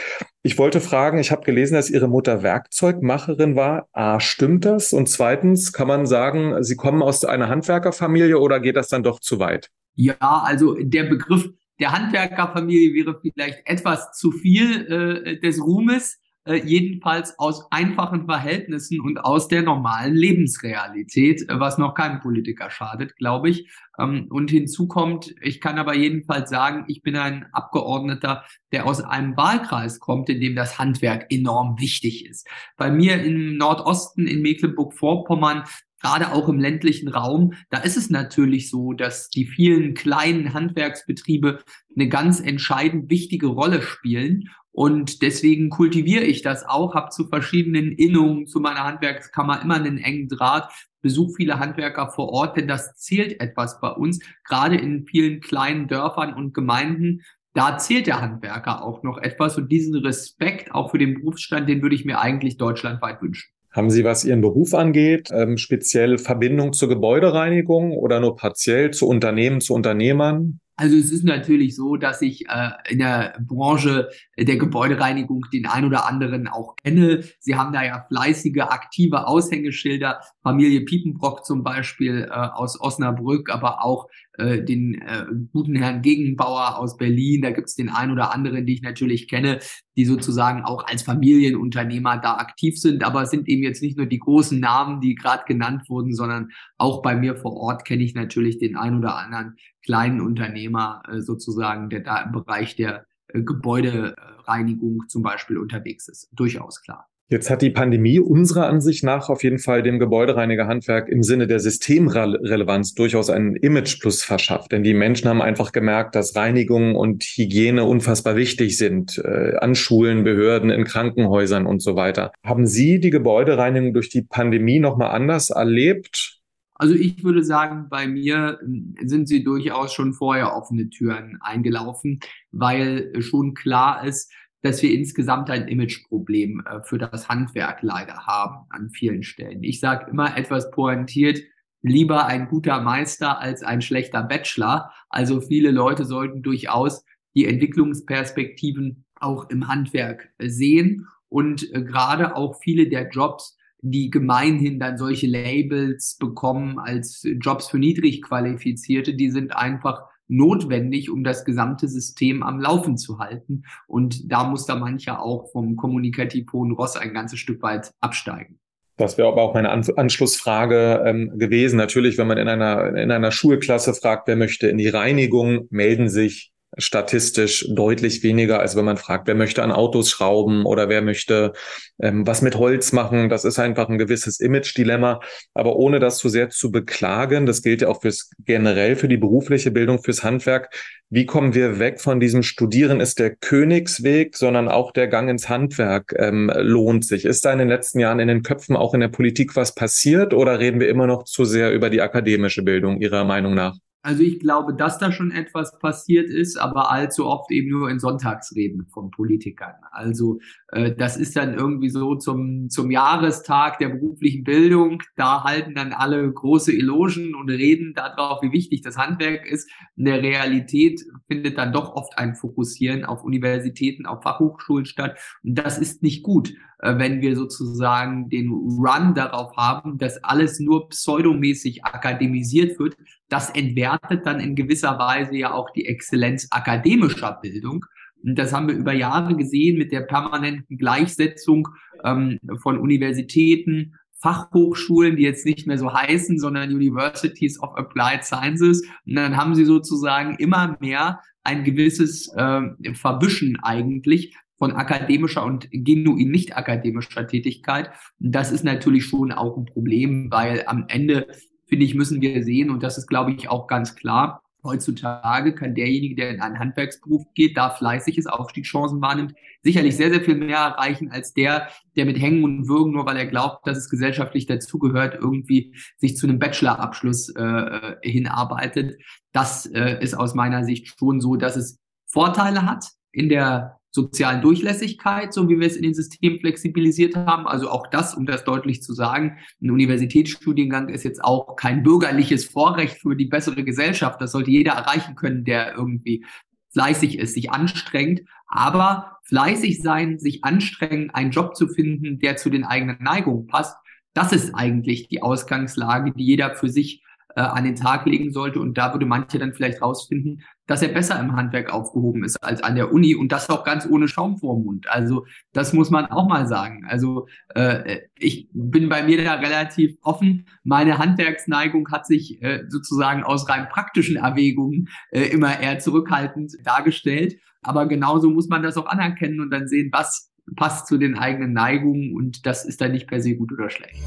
Ich 0.44 0.58
wollte 0.58 0.82
fragen, 0.82 1.20
ich 1.20 1.32
habe 1.32 1.44
gelesen, 1.44 1.76
dass 1.76 1.92
Ihre 1.92 2.08
Mutter 2.08 2.42
Werkzeugmacherin 2.42 3.56
war. 3.56 3.88
A, 3.94 4.20
stimmt 4.20 4.66
das? 4.66 4.92
Und 4.92 5.08
zweitens, 5.08 5.72
kann 5.72 5.88
man 5.88 6.08
sagen, 6.08 6.64
Sie 6.64 6.76
kommen 6.76 7.04
aus 7.04 7.24
einer 7.24 7.48
Handwerkerfamilie 7.48 8.40
oder 8.40 8.60
geht 8.60 8.76
das 8.76 8.88
dann 8.88 9.04
doch 9.04 9.20
zu 9.20 9.38
weit? 9.38 9.70
Ja, 9.94 10.16
also 10.20 10.76
der 10.80 11.04
Begriff 11.04 11.48
der 11.80 11.92
Handwerkerfamilie 11.92 12.94
wäre 12.94 13.20
vielleicht 13.22 13.68
etwas 13.68 14.14
zu 14.14 14.32
viel 14.32 14.88
äh, 14.88 15.40
des 15.40 15.62
Ruhmes, 15.62 16.20
äh, 16.46 16.56
jedenfalls 16.56 17.38
aus 17.38 17.72
einfachen 17.72 18.26
Verhältnissen 18.26 19.00
und 19.00 19.20
aus 19.20 19.48
der 19.48 19.62
normalen 19.62 20.16
Lebensrealität, 20.16 21.48
äh, 21.48 21.60
was 21.60 21.78
noch 21.78 21.94
keinem 21.94 22.20
Politiker 22.20 22.72
schadet, 22.72 23.16
glaube 23.18 23.50
ich. 23.50 23.70
Ähm, 24.00 24.26
und 24.30 24.50
hinzu 24.50 24.88
kommt, 24.88 25.36
ich 25.42 25.62
kann 25.62 25.78
aber 25.78 25.96
jedenfalls 25.96 26.50
sagen, 26.50 26.86
ich 26.88 27.04
bin 27.04 27.16
ein 27.16 27.46
Abgeordneter, 27.52 28.44
der 28.72 28.88
aus 28.88 29.02
einem 29.02 29.38
Wahlkreis 29.38 30.00
kommt, 30.00 30.30
in 30.30 30.42
dem 30.42 30.56
das 30.56 30.80
Handwerk 30.80 31.28
enorm 31.32 31.80
wichtig 31.80 32.26
ist. 32.26 32.48
Bei 32.76 32.90
mir 32.90 33.22
im 33.22 33.58
Nordosten 33.58 34.26
in 34.26 34.42
Mecklenburg-Vorpommern 34.42 35.66
gerade 36.02 36.32
auch 36.32 36.50
im 36.50 36.60
ländlichen 36.60 37.10
Raum, 37.10 37.54
da 37.70 37.80
ist 37.80 37.98
es 37.98 38.10
natürlich 38.10 38.70
so, 38.70 38.94
dass 38.94 39.30
die 39.30 39.46
vielen 39.46 39.94
kleinen 39.94 40.54
Handwerksbetriebe 40.54 41.60
eine 41.96 42.10
ganz 42.10 42.40
entscheidend 42.40 43.10
wichtige 43.10 43.48
Rolle 43.48 43.82
spielen. 43.82 44.50
Und 44.74 45.22
deswegen 45.22 45.70
kultiviere 45.70 46.24
ich 46.24 46.42
das 46.42 46.66
auch, 46.66 46.96
habe 46.96 47.10
zu 47.10 47.28
verschiedenen 47.28 47.92
Innungen, 47.92 48.48
zu 48.48 48.60
meiner 48.60 48.86
Handwerkskammer 48.86 49.62
immer 49.62 49.76
einen 49.76 49.98
engen 49.98 50.30
Draht, 50.30 50.72
besuche 51.02 51.34
viele 51.38 51.60
Handwerker 51.60 52.10
vor 52.10 52.30
Ort, 52.30 52.58
denn 52.58 52.68
das 52.68 52.96
zählt 52.96 53.42
etwas 53.42 53.82
bei 53.82 53.90
uns, 53.90 54.20
gerade 54.46 54.78
in 54.78 55.06
vielen 55.06 55.42
kleinen 55.42 55.88
Dörfern 55.88 56.34
und 56.34 56.54
Gemeinden. 56.54 57.22
Da 57.54 57.78
zählt 57.78 58.08
der 58.08 58.22
Handwerker 58.22 58.82
auch 58.84 59.04
noch 59.04 59.18
etwas 59.18 59.58
und 59.58 59.70
diesen 59.70 59.96
Respekt 59.96 60.74
auch 60.74 60.92
für 60.92 60.98
den 60.98 61.16
Berufsstand, 61.16 61.68
den 61.68 61.82
würde 61.82 61.96
ich 61.96 62.06
mir 62.06 62.22
eigentlich 62.22 62.58
deutschlandweit 62.58 63.22
wünschen. 63.22 63.52
Haben 63.72 63.90
Sie, 63.90 64.04
was 64.04 64.24
Ihren 64.24 64.42
Beruf 64.42 64.74
angeht, 64.74 65.30
ähm, 65.34 65.58
speziell 65.58 66.18
Verbindung 66.18 66.74
zur 66.74 66.88
Gebäudereinigung 66.88 67.92
oder 67.94 68.20
nur 68.20 68.36
partiell 68.36 68.92
zu 68.92 69.08
Unternehmen, 69.08 69.60
zu 69.60 69.74
Unternehmern? 69.74 70.61
Also 70.76 70.96
es 70.96 71.12
ist 71.12 71.24
natürlich 71.24 71.76
so, 71.76 71.96
dass 71.96 72.22
ich 72.22 72.48
äh, 72.48 72.70
in 72.90 73.00
der 73.00 73.36
Branche 73.40 74.10
der 74.38 74.58
Gebäudereinigung 74.58 75.46
den 75.54 75.68
ein 75.68 75.86
oder 75.86 76.08
anderen 76.08 76.48
auch 76.48 76.76
kenne. 76.76 77.24
Sie 77.40 77.56
haben 77.56 77.74
da 77.74 77.84
ja 77.84 78.06
fleißige, 78.08 78.62
aktive 78.62 79.28
Aushängeschilder. 79.28 80.22
Familie 80.42 80.82
Piepenbrock 80.82 81.46
zum 81.46 81.64
Beispiel 81.64 82.28
äh, 82.30 82.34
aus 82.34 82.80
Osnabrück, 82.80 83.50
aber 83.50 83.84
auch 83.86 84.08
äh, 84.42 84.64
den 84.64 84.96
äh, 85.02 85.26
guten 85.54 85.76
Herrn 85.76 86.02
Gegenbauer 86.02 86.78
aus 86.78 86.98
Berlin. 86.98 87.44
Da 87.44 87.52
gibt 87.52 87.70
es 87.70 87.76
den 87.76 87.90
ein 87.90 88.12
oder 88.12 88.34
anderen, 88.34 88.66
die 88.66 88.74
ich 88.74 88.82
natürlich 88.82 89.28
kenne, 89.28 89.60
die 89.96 90.06
sozusagen 90.06 90.64
auch 90.64 90.86
als 90.88 91.04
Familienunternehmer 91.04 92.18
da 92.18 92.38
aktiv 92.38 92.80
sind. 92.80 93.04
Aber 93.04 93.22
es 93.22 93.30
sind 93.30 93.48
eben 93.48 93.64
jetzt 93.64 93.82
nicht 93.82 93.98
nur 93.98 94.08
die 94.08 94.20
großen 94.20 94.60
Namen, 94.60 95.00
die 95.02 95.16
gerade 95.16 95.44
genannt 95.46 95.84
wurden, 95.90 96.14
sondern 96.14 96.50
auch 96.78 97.02
bei 97.02 97.16
mir 97.16 97.36
vor 97.36 97.56
Ort 97.56 97.86
kenne 97.86 98.04
ich 98.04 98.16
natürlich 98.16 98.58
den 98.58 98.76
ein 98.76 98.98
oder 98.98 99.16
anderen 99.18 99.56
kleinen 99.86 100.22
Unternehmer 100.22 101.04
äh, 101.08 101.22
sozusagen, 101.22 101.90
der 101.90 102.02
da 102.02 102.24
im 102.24 102.32
Bereich 102.32 102.76
der 102.76 103.06
äh, 103.28 103.44
Gebäudereinigung 103.44 105.04
zum 105.08 105.22
Beispiel 105.22 105.58
unterwegs 105.58 106.08
ist. 106.08 106.30
Durchaus 106.32 106.82
klar. 106.82 107.11
Jetzt 107.32 107.50
hat 107.50 107.62
die 107.62 107.70
Pandemie 107.70 108.20
unserer 108.20 108.68
Ansicht 108.68 109.06
nach 109.06 109.30
auf 109.30 109.42
jeden 109.42 109.58
Fall 109.58 109.84
dem 109.84 110.00
Gebäudereinigerhandwerk 110.00 111.08
im 111.08 111.24
Sinne 111.24 111.48
der 111.48 111.62
Systemrelevanz 111.62 112.94
durchaus 112.94 113.30
einen 113.30 113.56
Imageplus 113.56 114.22
verschafft. 114.22 114.74
Denn 114.74 114.84
die 114.84 114.94
Menschen 114.94 115.30
haben 115.30 115.42
einfach 115.42 115.72
gemerkt, 115.72 116.16
dass 116.16 116.36
Reinigung 116.36 116.94
und 116.94 117.24
Hygiene 117.24 117.86
unfassbar 117.86 118.36
wichtig 118.36 118.78
sind, 118.78 119.18
äh, 119.24 119.56
an 119.56 119.76
Schulen, 119.76 120.26
Behörden, 120.26 120.72
in 120.72 120.84
Krankenhäusern 120.84 121.68
und 121.68 121.82
so 121.82 121.96
weiter. 121.96 122.34
Haben 122.44 122.68
Sie 122.68 123.00
die 123.00 123.12
Gebäudereinigung 123.12 123.94
durch 123.94 124.10
die 124.10 124.24
Pandemie 124.24 124.82
nochmal 124.82 125.12
anders 125.12 125.52
erlebt? 125.52 126.42
Also 126.82 126.96
ich 126.96 127.24
würde 127.24 127.44
sagen, 127.44 127.90
bei 127.90 128.08
mir 128.08 128.60
ähm, 128.62 128.96
sind 129.06 129.30
sie 129.30 129.44
durchaus 129.44 129.94
schon 129.94 130.14
vorher 130.14 130.56
offene 130.56 130.90
Türen 130.90 131.38
eingelaufen, 131.40 132.20
weil 132.52 133.14
schon 133.22 133.54
klar 133.54 134.04
ist, 134.04 134.34
dass 134.62 134.82
wir 134.82 134.94
insgesamt 134.94 135.50
ein 135.50 135.68
Imageproblem 135.68 136.64
äh, 136.66 136.82
für 136.84 136.98
das 136.98 137.30
Handwerk 137.30 137.82
leider 137.82 138.26
haben 138.26 138.66
an 138.70 138.90
vielen 138.92 139.24
Stellen. 139.24 139.64
Ich 139.64 139.80
sage 139.80 140.10
immer 140.10 140.38
etwas 140.38 140.72
pointiert, 140.72 141.40
lieber 141.82 142.26
ein 142.28 142.48
guter 142.48 142.82
Meister 142.82 143.40
als 143.40 143.64
ein 143.64 143.82
schlechter 143.82 144.24
Bachelor. 144.24 144.92
Also 145.10 145.42
viele 145.42 145.72
Leute 145.72 146.06
sollten 146.06 146.44
durchaus 146.44 147.04
die 147.36 147.46
Entwicklungsperspektiven 147.46 149.06
auch 149.16 149.50
im 149.50 149.68
Handwerk 149.68 150.30
sehen 150.40 151.08
und 151.30 151.72
äh, 151.74 151.82
gerade 151.84 152.36
auch 152.36 152.60
viele 152.62 152.88
der 152.90 153.10
Jobs, 153.10 153.58
die 153.84 154.12
gemeinhin 154.12 154.80
dann 154.80 154.98
solche 154.98 155.28
Labels 155.28 156.18
bekommen 156.20 156.78
als 156.78 157.24
Jobs 157.40 157.70
für 157.70 157.80
niedrig 157.80 158.22
qualifizierte, 158.22 159.16
die 159.16 159.32
sind 159.32 159.56
einfach 159.56 160.04
notwendig, 160.32 161.12
um 161.12 161.24
das 161.24 161.46
gesamte 161.46 161.88
System 161.88 162.42
am 162.42 162.60
Laufen 162.60 162.98
zu 162.98 163.20
halten. 163.20 163.64
Und 163.88 164.32
da 164.32 164.46
muss 164.46 164.66
da 164.66 164.76
mancher 164.76 165.22
auch 165.22 165.52
vom 165.52 165.76
kommunikativ 165.76 166.52
hohen 166.54 166.72
Ross 166.72 166.96
ein 166.96 167.14
ganzes 167.14 167.40
Stück 167.40 167.62
weit 167.62 167.92
absteigen. 168.00 168.58
Das 168.98 169.18
wäre 169.18 169.28
aber 169.28 169.42
auch 169.42 169.54
meine 169.54 169.72
An 169.72 169.84
Anschlussfrage 169.96 171.04
ähm, 171.06 171.40
gewesen. 171.40 171.78
Natürlich, 171.78 172.18
wenn 172.18 172.28
man 172.28 172.38
in 172.38 172.48
einer, 172.48 172.96
in 172.96 173.12
einer 173.12 173.32
Schulklasse 173.32 173.94
fragt, 173.94 174.28
wer 174.28 174.36
möchte 174.36 174.68
in 174.68 174.78
die 174.78 174.90
Reinigung, 174.90 175.68
melden 175.70 176.08
sich 176.08 176.51
statistisch 176.78 177.68
deutlich 177.70 178.24
weniger, 178.24 178.60
als 178.60 178.76
wenn 178.76 178.86
man 178.86 178.98
fragt, 178.98 179.28
wer 179.28 179.36
möchte 179.36 179.64
an 179.64 179.72
Autos 179.72 180.10
schrauben 180.10 180.66
oder 180.66 180.90
wer 180.90 181.02
möchte 181.02 181.54
ähm, 182.02 182.26
was 182.26 182.42
mit 182.42 182.56
Holz 182.56 182.94
machen. 182.94 183.30
Das 183.30 183.46
ist 183.46 183.60
einfach 183.60 183.90
ein 183.90 183.98
gewisses 183.98 184.40
Image-Dilemma. 184.40 185.20
Aber 185.54 185.76
ohne 185.76 186.00
das 186.00 186.18
zu 186.18 186.30
sehr 186.30 186.50
zu 186.50 186.72
beklagen, 186.72 187.46
das 187.46 187.62
gilt 187.62 187.82
ja 187.82 187.90
auch 187.90 188.02
fürs 188.02 188.32
generell 188.46 188.96
für 188.96 189.08
die 189.08 189.18
berufliche 189.18 189.72
Bildung, 189.72 190.02
fürs 190.02 190.24
Handwerk. 190.24 190.74
Wie 191.10 191.26
kommen 191.26 191.54
wir 191.54 191.78
weg 191.78 192.00
von 192.00 192.22
diesem 192.22 192.42
Studieren 192.42 193.02
ist 193.02 193.20
der 193.20 193.36
Königsweg, 193.36 194.38
sondern 194.38 194.70
auch 194.70 194.94
der 194.94 195.10
Gang 195.10 195.30
ins 195.30 195.50
Handwerk 195.50 196.14
ähm, 196.18 196.50
lohnt 196.56 197.06
sich? 197.06 197.26
Ist 197.26 197.44
da 197.44 197.52
in 197.52 197.60
den 197.60 197.68
letzten 197.68 198.00
Jahren 198.00 198.20
in 198.20 198.30
den 198.30 198.44
Köpfen 198.44 198.78
auch 198.78 198.94
in 198.94 199.02
der 199.02 199.10
Politik 199.10 199.58
was 199.58 199.76
passiert 199.76 200.34
oder 200.34 200.60
reden 200.60 200.80
wir 200.80 200.88
immer 200.88 201.08
noch 201.08 201.26
zu 201.26 201.44
sehr 201.44 201.74
über 201.74 201.90
die 201.90 202.02
akademische 202.02 202.64
Bildung 202.64 203.02
Ihrer 203.02 203.26
Meinung 203.26 203.54
nach? 203.54 203.76
Also 204.04 204.24
ich 204.24 204.40
glaube, 204.40 204.74
dass 204.74 204.98
da 204.98 205.12
schon 205.12 205.32
etwas 205.32 205.78
passiert 205.78 206.28
ist, 206.28 206.58
aber 206.58 206.92
allzu 206.92 207.28
oft 207.28 207.52
eben 207.52 207.70
nur 207.70 207.90
in 207.90 208.00
Sonntagsreden 208.00 208.88
von 208.88 209.12
Politikern. 209.12 209.76
Also 209.92 210.40
äh, 210.70 210.96
das 210.96 211.18
ist 211.18 211.36
dann 211.36 211.54
irgendwie 211.54 211.90
so 211.90 212.16
zum, 212.16 212.70
zum 212.70 212.90
Jahrestag 212.90 213.78
der 213.78 213.90
beruflichen 213.90 214.44
Bildung. 214.44 215.04
Da 215.16 215.44
halten 215.44 215.76
dann 215.76 215.94
alle 215.94 216.32
große 216.32 216.74
Elogen 216.74 217.36
und 217.36 217.50
reden 217.50 217.94
darauf, 217.94 218.42
wie 218.42 218.52
wichtig 218.52 218.82
das 218.82 218.98
Handwerk 218.98 219.46
ist. 219.46 219.70
In 219.96 220.06
der 220.06 220.24
Realität 220.24 221.02
findet 221.28 221.60
dann 221.60 221.72
doch 221.72 221.94
oft 221.94 222.18
ein 222.18 222.34
Fokussieren 222.36 223.06
auf 223.06 223.24
Universitäten, 223.24 224.08
auf 224.08 224.24
Fachhochschulen 224.24 224.86
statt. 224.86 225.20
Und 225.44 225.56
das 225.56 225.78
ist 225.78 226.02
nicht 226.02 226.24
gut. 226.24 226.54
Äh, 226.82 226.98
wenn 226.98 227.22
wir 227.22 227.36
sozusagen 227.36 228.30
den 228.30 228.50
Run 228.50 229.14
darauf 229.14 229.56
haben, 229.56 229.98
dass 229.98 230.24
alles 230.24 230.60
nur 230.60 230.90
pseudomäßig 230.90 231.86
akademisiert 231.86 232.80
wird, 232.80 232.98
das 233.32 233.50
entwertet 233.50 234.26
dann 234.26 234.42
in 234.42 234.56
gewisser 234.56 235.00
Weise 235.00 235.38
ja 235.38 235.54
auch 235.54 235.70
die 235.72 235.86
Exzellenz 235.86 236.48
akademischer 236.52 237.40
Bildung. 237.42 237.86
Und 238.24 238.38
das 238.38 238.52
haben 238.54 238.68
wir 238.68 238.76
über 238.76 238.92
Jahre 238.92 239.36
gesehen 239.38 239.78
mit 239.78 239.94
der 239.94 240.02
permanenten 240.02 240.78
Gleichsetzung 240.78 241.70
ähm, 242.04 242.40
von 242.62 242.78
Universitäten, 242.78 243.96
Fachhochschulen, 244.20 245.16
die 245.16 245.24
jetzt 245.24 245.46
nicht 245.46 245.66
mehr 245.66 245.78
so 245.78 245.94
heißen, 245.94 246.40
sondern 246.40 246.72
Universities 246.72 247.58
of 247.62 247.76
Applied 247.76 248.24
Sciences. 248.26 248.86
Und 249.06 249.16
dann 249.16 249.38
haben 249.38 249.56
sie 249.56 249.66
sozusagen 249.66 250.36
immer 250.36 250.78
mehr 250.82 251.22
ein 251.44 251.64
gewisses 251.64 252.32
äh, 252.36 252.62
Verwischen 252.94 253.58
eigentlich 253.64 254.36
von 254.58 254.74
akademischer 254.74 255.44
und 255.44 255.70
genuin 255.72 256.30
nicht 256.30 256.56
akademischer 256.56 257.26
Tätigkeit. 257.26 257.92
Und 258.20 258.34
das 258.34 258.52
ist 258.52 258.64
natürlich 258.64 259.06
schon 259.06 259.32
auch 259.32 259.58
ein 259.58 259.66
Problem, 259.66 260.30
weil 260.30 260.66
am 260.68 260.86
Ende, 260.88 261.28
finde 261.72 261.86
ich, 261.86 261.96
müssen 261.96 262.22
wir 262.22 262.44
sehen, 262.44 262.70
und 262.70 262.84
das 262.84 262.98
ist, 262.98 263.08
glaube 263.08 263.32
ich, 263.32 263.48
auch 263.48 263.66
ganz 263.66 263.96
klar, 263.96 264.44
heutzutage 264.62 265.56
kann 265.56 265.74
derjenige, 265.74 266.16
der 266.16 266.32
in 266.32 266.42
einen 266.42 266.60
Handwerksberuf 266.60 267.24
geht, 267.34 267.56
da 267.56 267.70
fleißig 267.70 268.18
ist, 268.18 268.28
Aufstiegschancen 268.28 269.02
wahrnimmt, 269.02 269.34
sicherlich 269.64 269.96
sehr, 269.96 270.10
sehr 270.10 270.22
viel 270.22 270.36
mehr 270.36 270.58
erreichen 270.58 271.12
als 271.12 271.34
der, 271.34 271.70
der 271.96 272.06
mit 272.06 272.20
Hängen 272.20 272.44
und 272.44 272.68
Würgen, 272.68 272.92
nur 272.92 273.06
weil 273.06 273.16
er 273.16 273.26
glaubt, 273.26 273.66
dass 273.66 273.78
es 273.78 273.90
gesellschaftlich 273.90 274.48
dazugehört, 274.48 275.16
irgendwie 275.16 275.74
sich 275.98 276.18
zu 276.18 276.28
einem 276.28 276.40
Bachelorabschluss 276.40 277.30
äh, 277.36 277.96
hinarbeitet. 278.02 279.02
Das 279.32 279.66
äh, 279.66 279.98
ist 280.04 280.14
aus 280.14 280.36
meiner 280.36 280.66
Sicht 280.66 281.00
schon 281.00 281.22
so, 281.22 281.38
dass 281.38 281.56
es 281.56 281.80
Vorteile 282.06 282.66
hat 282.66 282.86
in 283.14 283.30
der 283.30 283.80
sozialen 283.92 284.42
Durchlässigkeit, 284.42 285.34
so 285.34 285.50
wie 285.50 285.60
wir 285.60 285.68
es 285.68 285.76
in 285.76 285.84
den 285.84 285.94
Systemen 285.94 286.40
flexibilisiert 286.40 287.16
haben. 287.16 287.46
Also 287.46 287.70
auch 287.70 287.88
das, 287.88 288.16
um 288.16 288.26
das 288.26 288.44
deutlich 288.44 288.82
zu 288.82 288.94
sagen, 288.94 289.38
ein 289.62 289.72
Universitätsstudiengang 289.72 290.90
ist 290.90 291.04
jetzt 291.04 291.24
auch 291.24 291.56
kein 291.58 291.84
bürgerliches 291.84 292.46
Vorrecht 292.46 292.98
für 292.98 293.16
die 293.16 293.26
bessere 293.26 293.64
Gesellschaft. 293.64 294.22
Das 294.22 294.32
sollte 294.32 294.52
jeder 294.52 294.74
erreichen 294.74 295.16
können, 295.16 295.44
der 295.44 295.76
irgendwie 295.76 296.26
fleißig 296.74 297.20
ist, 297.20 297.34
sich 297.34 297.52
anstrengt. 297.52 298.22
Aber 298.48 299.18
fleißig 299.26 299.82
sein, 299.82 300.20
sich 300.20 300.44
anstrengen, 300.44 301.10
einen 301.12 301.32
Job 301.32 301.56
zu 301.56 301.68
finden, 301.68 302.20
der 302.20 302.38
zu 302.38 302.50
den 302.50 302.64
eigenen 302.64 302.98
Neigungen 303.02 303.48
passt, 303.48 303.76
das 304.14 304.34
ist 304.34 304.54
eigentlich 304.54 305.08
die 305.08 305.22
Ausgangslage, 305.22 306.12
die 306.12 306.26
jeder 306.26 306.56
für 306.56 306.70
sich 306.70 307.04
äh, 307.36 307.42
an 307.42 307.64
den 307.64 307.76
Tag 307.76 308.06
legen 308.06 308.32
sollte. 308.32 308.60
Und 308.60 308.78
da 308.78 308.94
würde 308.94 309.06
manche 309.06 309.40
dann 309.40 309.54
vielleicht 309.54 309.82
rausfinden, 309.82 310.42
dass 310.68 310.82
er 310.82 310.90
besser 310.90 311.20
im 311.20 311.36
Handwerk 311.36 311.74
aufgehoben 311.74 312.24
ist 312.24 312.42
als 312.44 312.64
an 312.64 312.76
der 312.76 312.94
Uni 312.94 313.16
und 313.16 313.32
das 313.32 313.50
auch 313.50 313.64
ganz 313.64 313.86
ohne 313.86 314.08
Schaum 314.08 314.38
vorm 314.38 314.64
Mund. 314.64 314.90
Also 314.90 315.26
das 315.54 315.74
muss 315.74 315.90
man 315.90 316.06
auch 316.06 316.28
mal 316.28 316.48
sagen. 316.48 316.86
Also 316.88 317.28
äh, 317.56 318.00
ich 318.18 318.50
bin 318.54 318.90
bei 318.90 319.04
mir 319.04 319.24
da 319.24 319.34
relativ 319.34 319.98
offen. 320.02 320.48
Meine 320.64 320.98
Handwerksneigung 320.98 321.92
hat 321.92 322.06
sich 322.06 322.42
äh, 322.42 322.64
sozusagen 322.70 323.24
aus 323.24 323.50
rein 323.50 323.68
praktischen 323.70 324.16
Erwägungen 324.16 324.88
äh, 325.12 325.24
immer 325.24 325.60
eher 325.60 325.80
zurückhaltend 325.80 326.54
dargestellt. 326.64 327.36
Aber 327.64 327.88
genauso 327.88 328.30
muss 328.30 328.48
man 328.48 328.64
das 328.64 328.78
auch 328.78 328.88
anerkennen 328.88 329.40
und 329.40 329.52
dann 329.52 329.68
sehen, 329.68 329.90
was 329.92 330.32
passt 330.56 330.88
zu 330.88 330.98
den 330.98 331.18
eigenen 331.18 331.54
Neigungen 331.54 332.16
und 332.16 332.46
das 332.46 332.66
ist 332.66 332.82
dann 332.82 332.92
nicht 332.92 333.08
per 333.08 333.22
se 333.22 333.36
gut 333.36 333.52
oder 333.52 333.70
schlecht. 333.70 334.04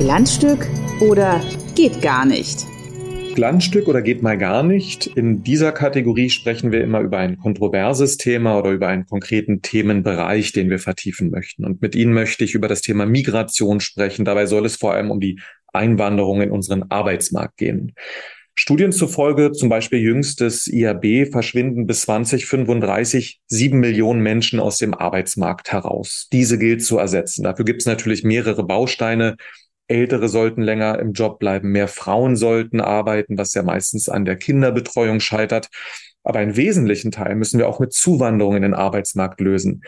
Glanzstück 0.00 0.66
oder 1.02 1.42
geht 1.74 2.00
gar 2.00 2.24
nicht? 2.24 2.66
Glanzstück 3.34 3.86
oder 3.86 4.00
geht 4.00 4.22
mal 4.22 4.38
gar 4.38 4.62
nicht. 4.62 5.06
In 5.06 5.42
dieser 5.42 5.72
Kategorie 5.72 6.30
sprechen 6.30 6.72
wir 6.72 6.82
immer 6.82 7.00
über 7.00 7.18
ein 7.18 7.36
kontroverses 7.36 8.16
Thema 8.16 8.58
oder 8.58 8.70
über 8.70 8.88
einen 8.88 9.04
konkreten 9.04 9.60
Themenbereich, 9.60 10.52
den 10.52 10.70
wir 10.70 10.78
vertiefen 10.78 11.30
möchten. 11.30 11.66
Und 11.66 11.82
mit 11.82 11.94
Ihnen 11.94 12.14
möchte 12.14 12.44
ich 12.44 12.54
über 12.54 12.66
das 12.66 12.80
Thema 12.80 13.04
Migration 13.04 13.80
sprechen. 13.80 14.24
Dabei 14.24 14.46
soll 14.46 14.64
es 14.64 14.76
vor 14.76 14.94
allem 14.94 15.10
um 15.10 15.20
die 15.20 15.38
Einwanderung 15.70 16.40
in 16.40 16.50
unseren 16.50 16.84
Arbeitsmarkt 16.84 17.58
gehen. 17.58 17.92
Studien 18.54 18.92
zufolge, 18.92 19.52
zum 19.52 19.68
Beispiel 19.68 19.98
jüngstes 19.98 20.66
IAB, 20.66 21.30
verschwinden 21.30 21.86
bis 21.86 22.00
2035 22.02 23.40
sieben 23.46 23.80
Millionen 23.80 24.22
Menschen 24.22 24.60
aus 24.60 24.78
dem 24.78 24.94
Arbeitsmarkt 24.94 25.72
heraus. 25.72 26.26
Diese 26.32 26.58
gilt 26.58 26.82
zu 26.82 26.96
ersetzen. 26.96 27.42
Dafür 27.42 27.66
gibt 27.66 27.82
es 27.82 27.86
natürlich 27.86 28.24
mehrere 28.24 28.64
Bausteine. 28.64 29.36
Ältere 29.90 30.28
sollten 30.28 30.62
länger 30.62 30.98
im 30.98 31.12
Job 31.12 31.38
bleiben, 31.38 31.72
mehr 31.72 31.88
Frauen 31.88 32.36
sollten 32.36 32.80
arbeiten, 32.80 33.36
was 33.36 33.54
ja 33.54 33.62
meistens 33.62 34.08
an 34.08 34.24
der 34.24 34.36
Kinderbetreuung 34.36 35.20
scheitert. 35.20 35.68
Aber 36.22 36.38
einen 36.38 36.56
wesentlichen 36.56 37.10
Teil 37.10 37.34
müssen 37.34 37.58
wir 37.58 37.68
auch 37.68 37.80
mit 37.80 37.92
Zuwanderung 37.92 38.56
in 38.56 38.62
den 38.62 38.74
Arbeitsmarkt 38.74 39.40
lösen. 39.40 39.82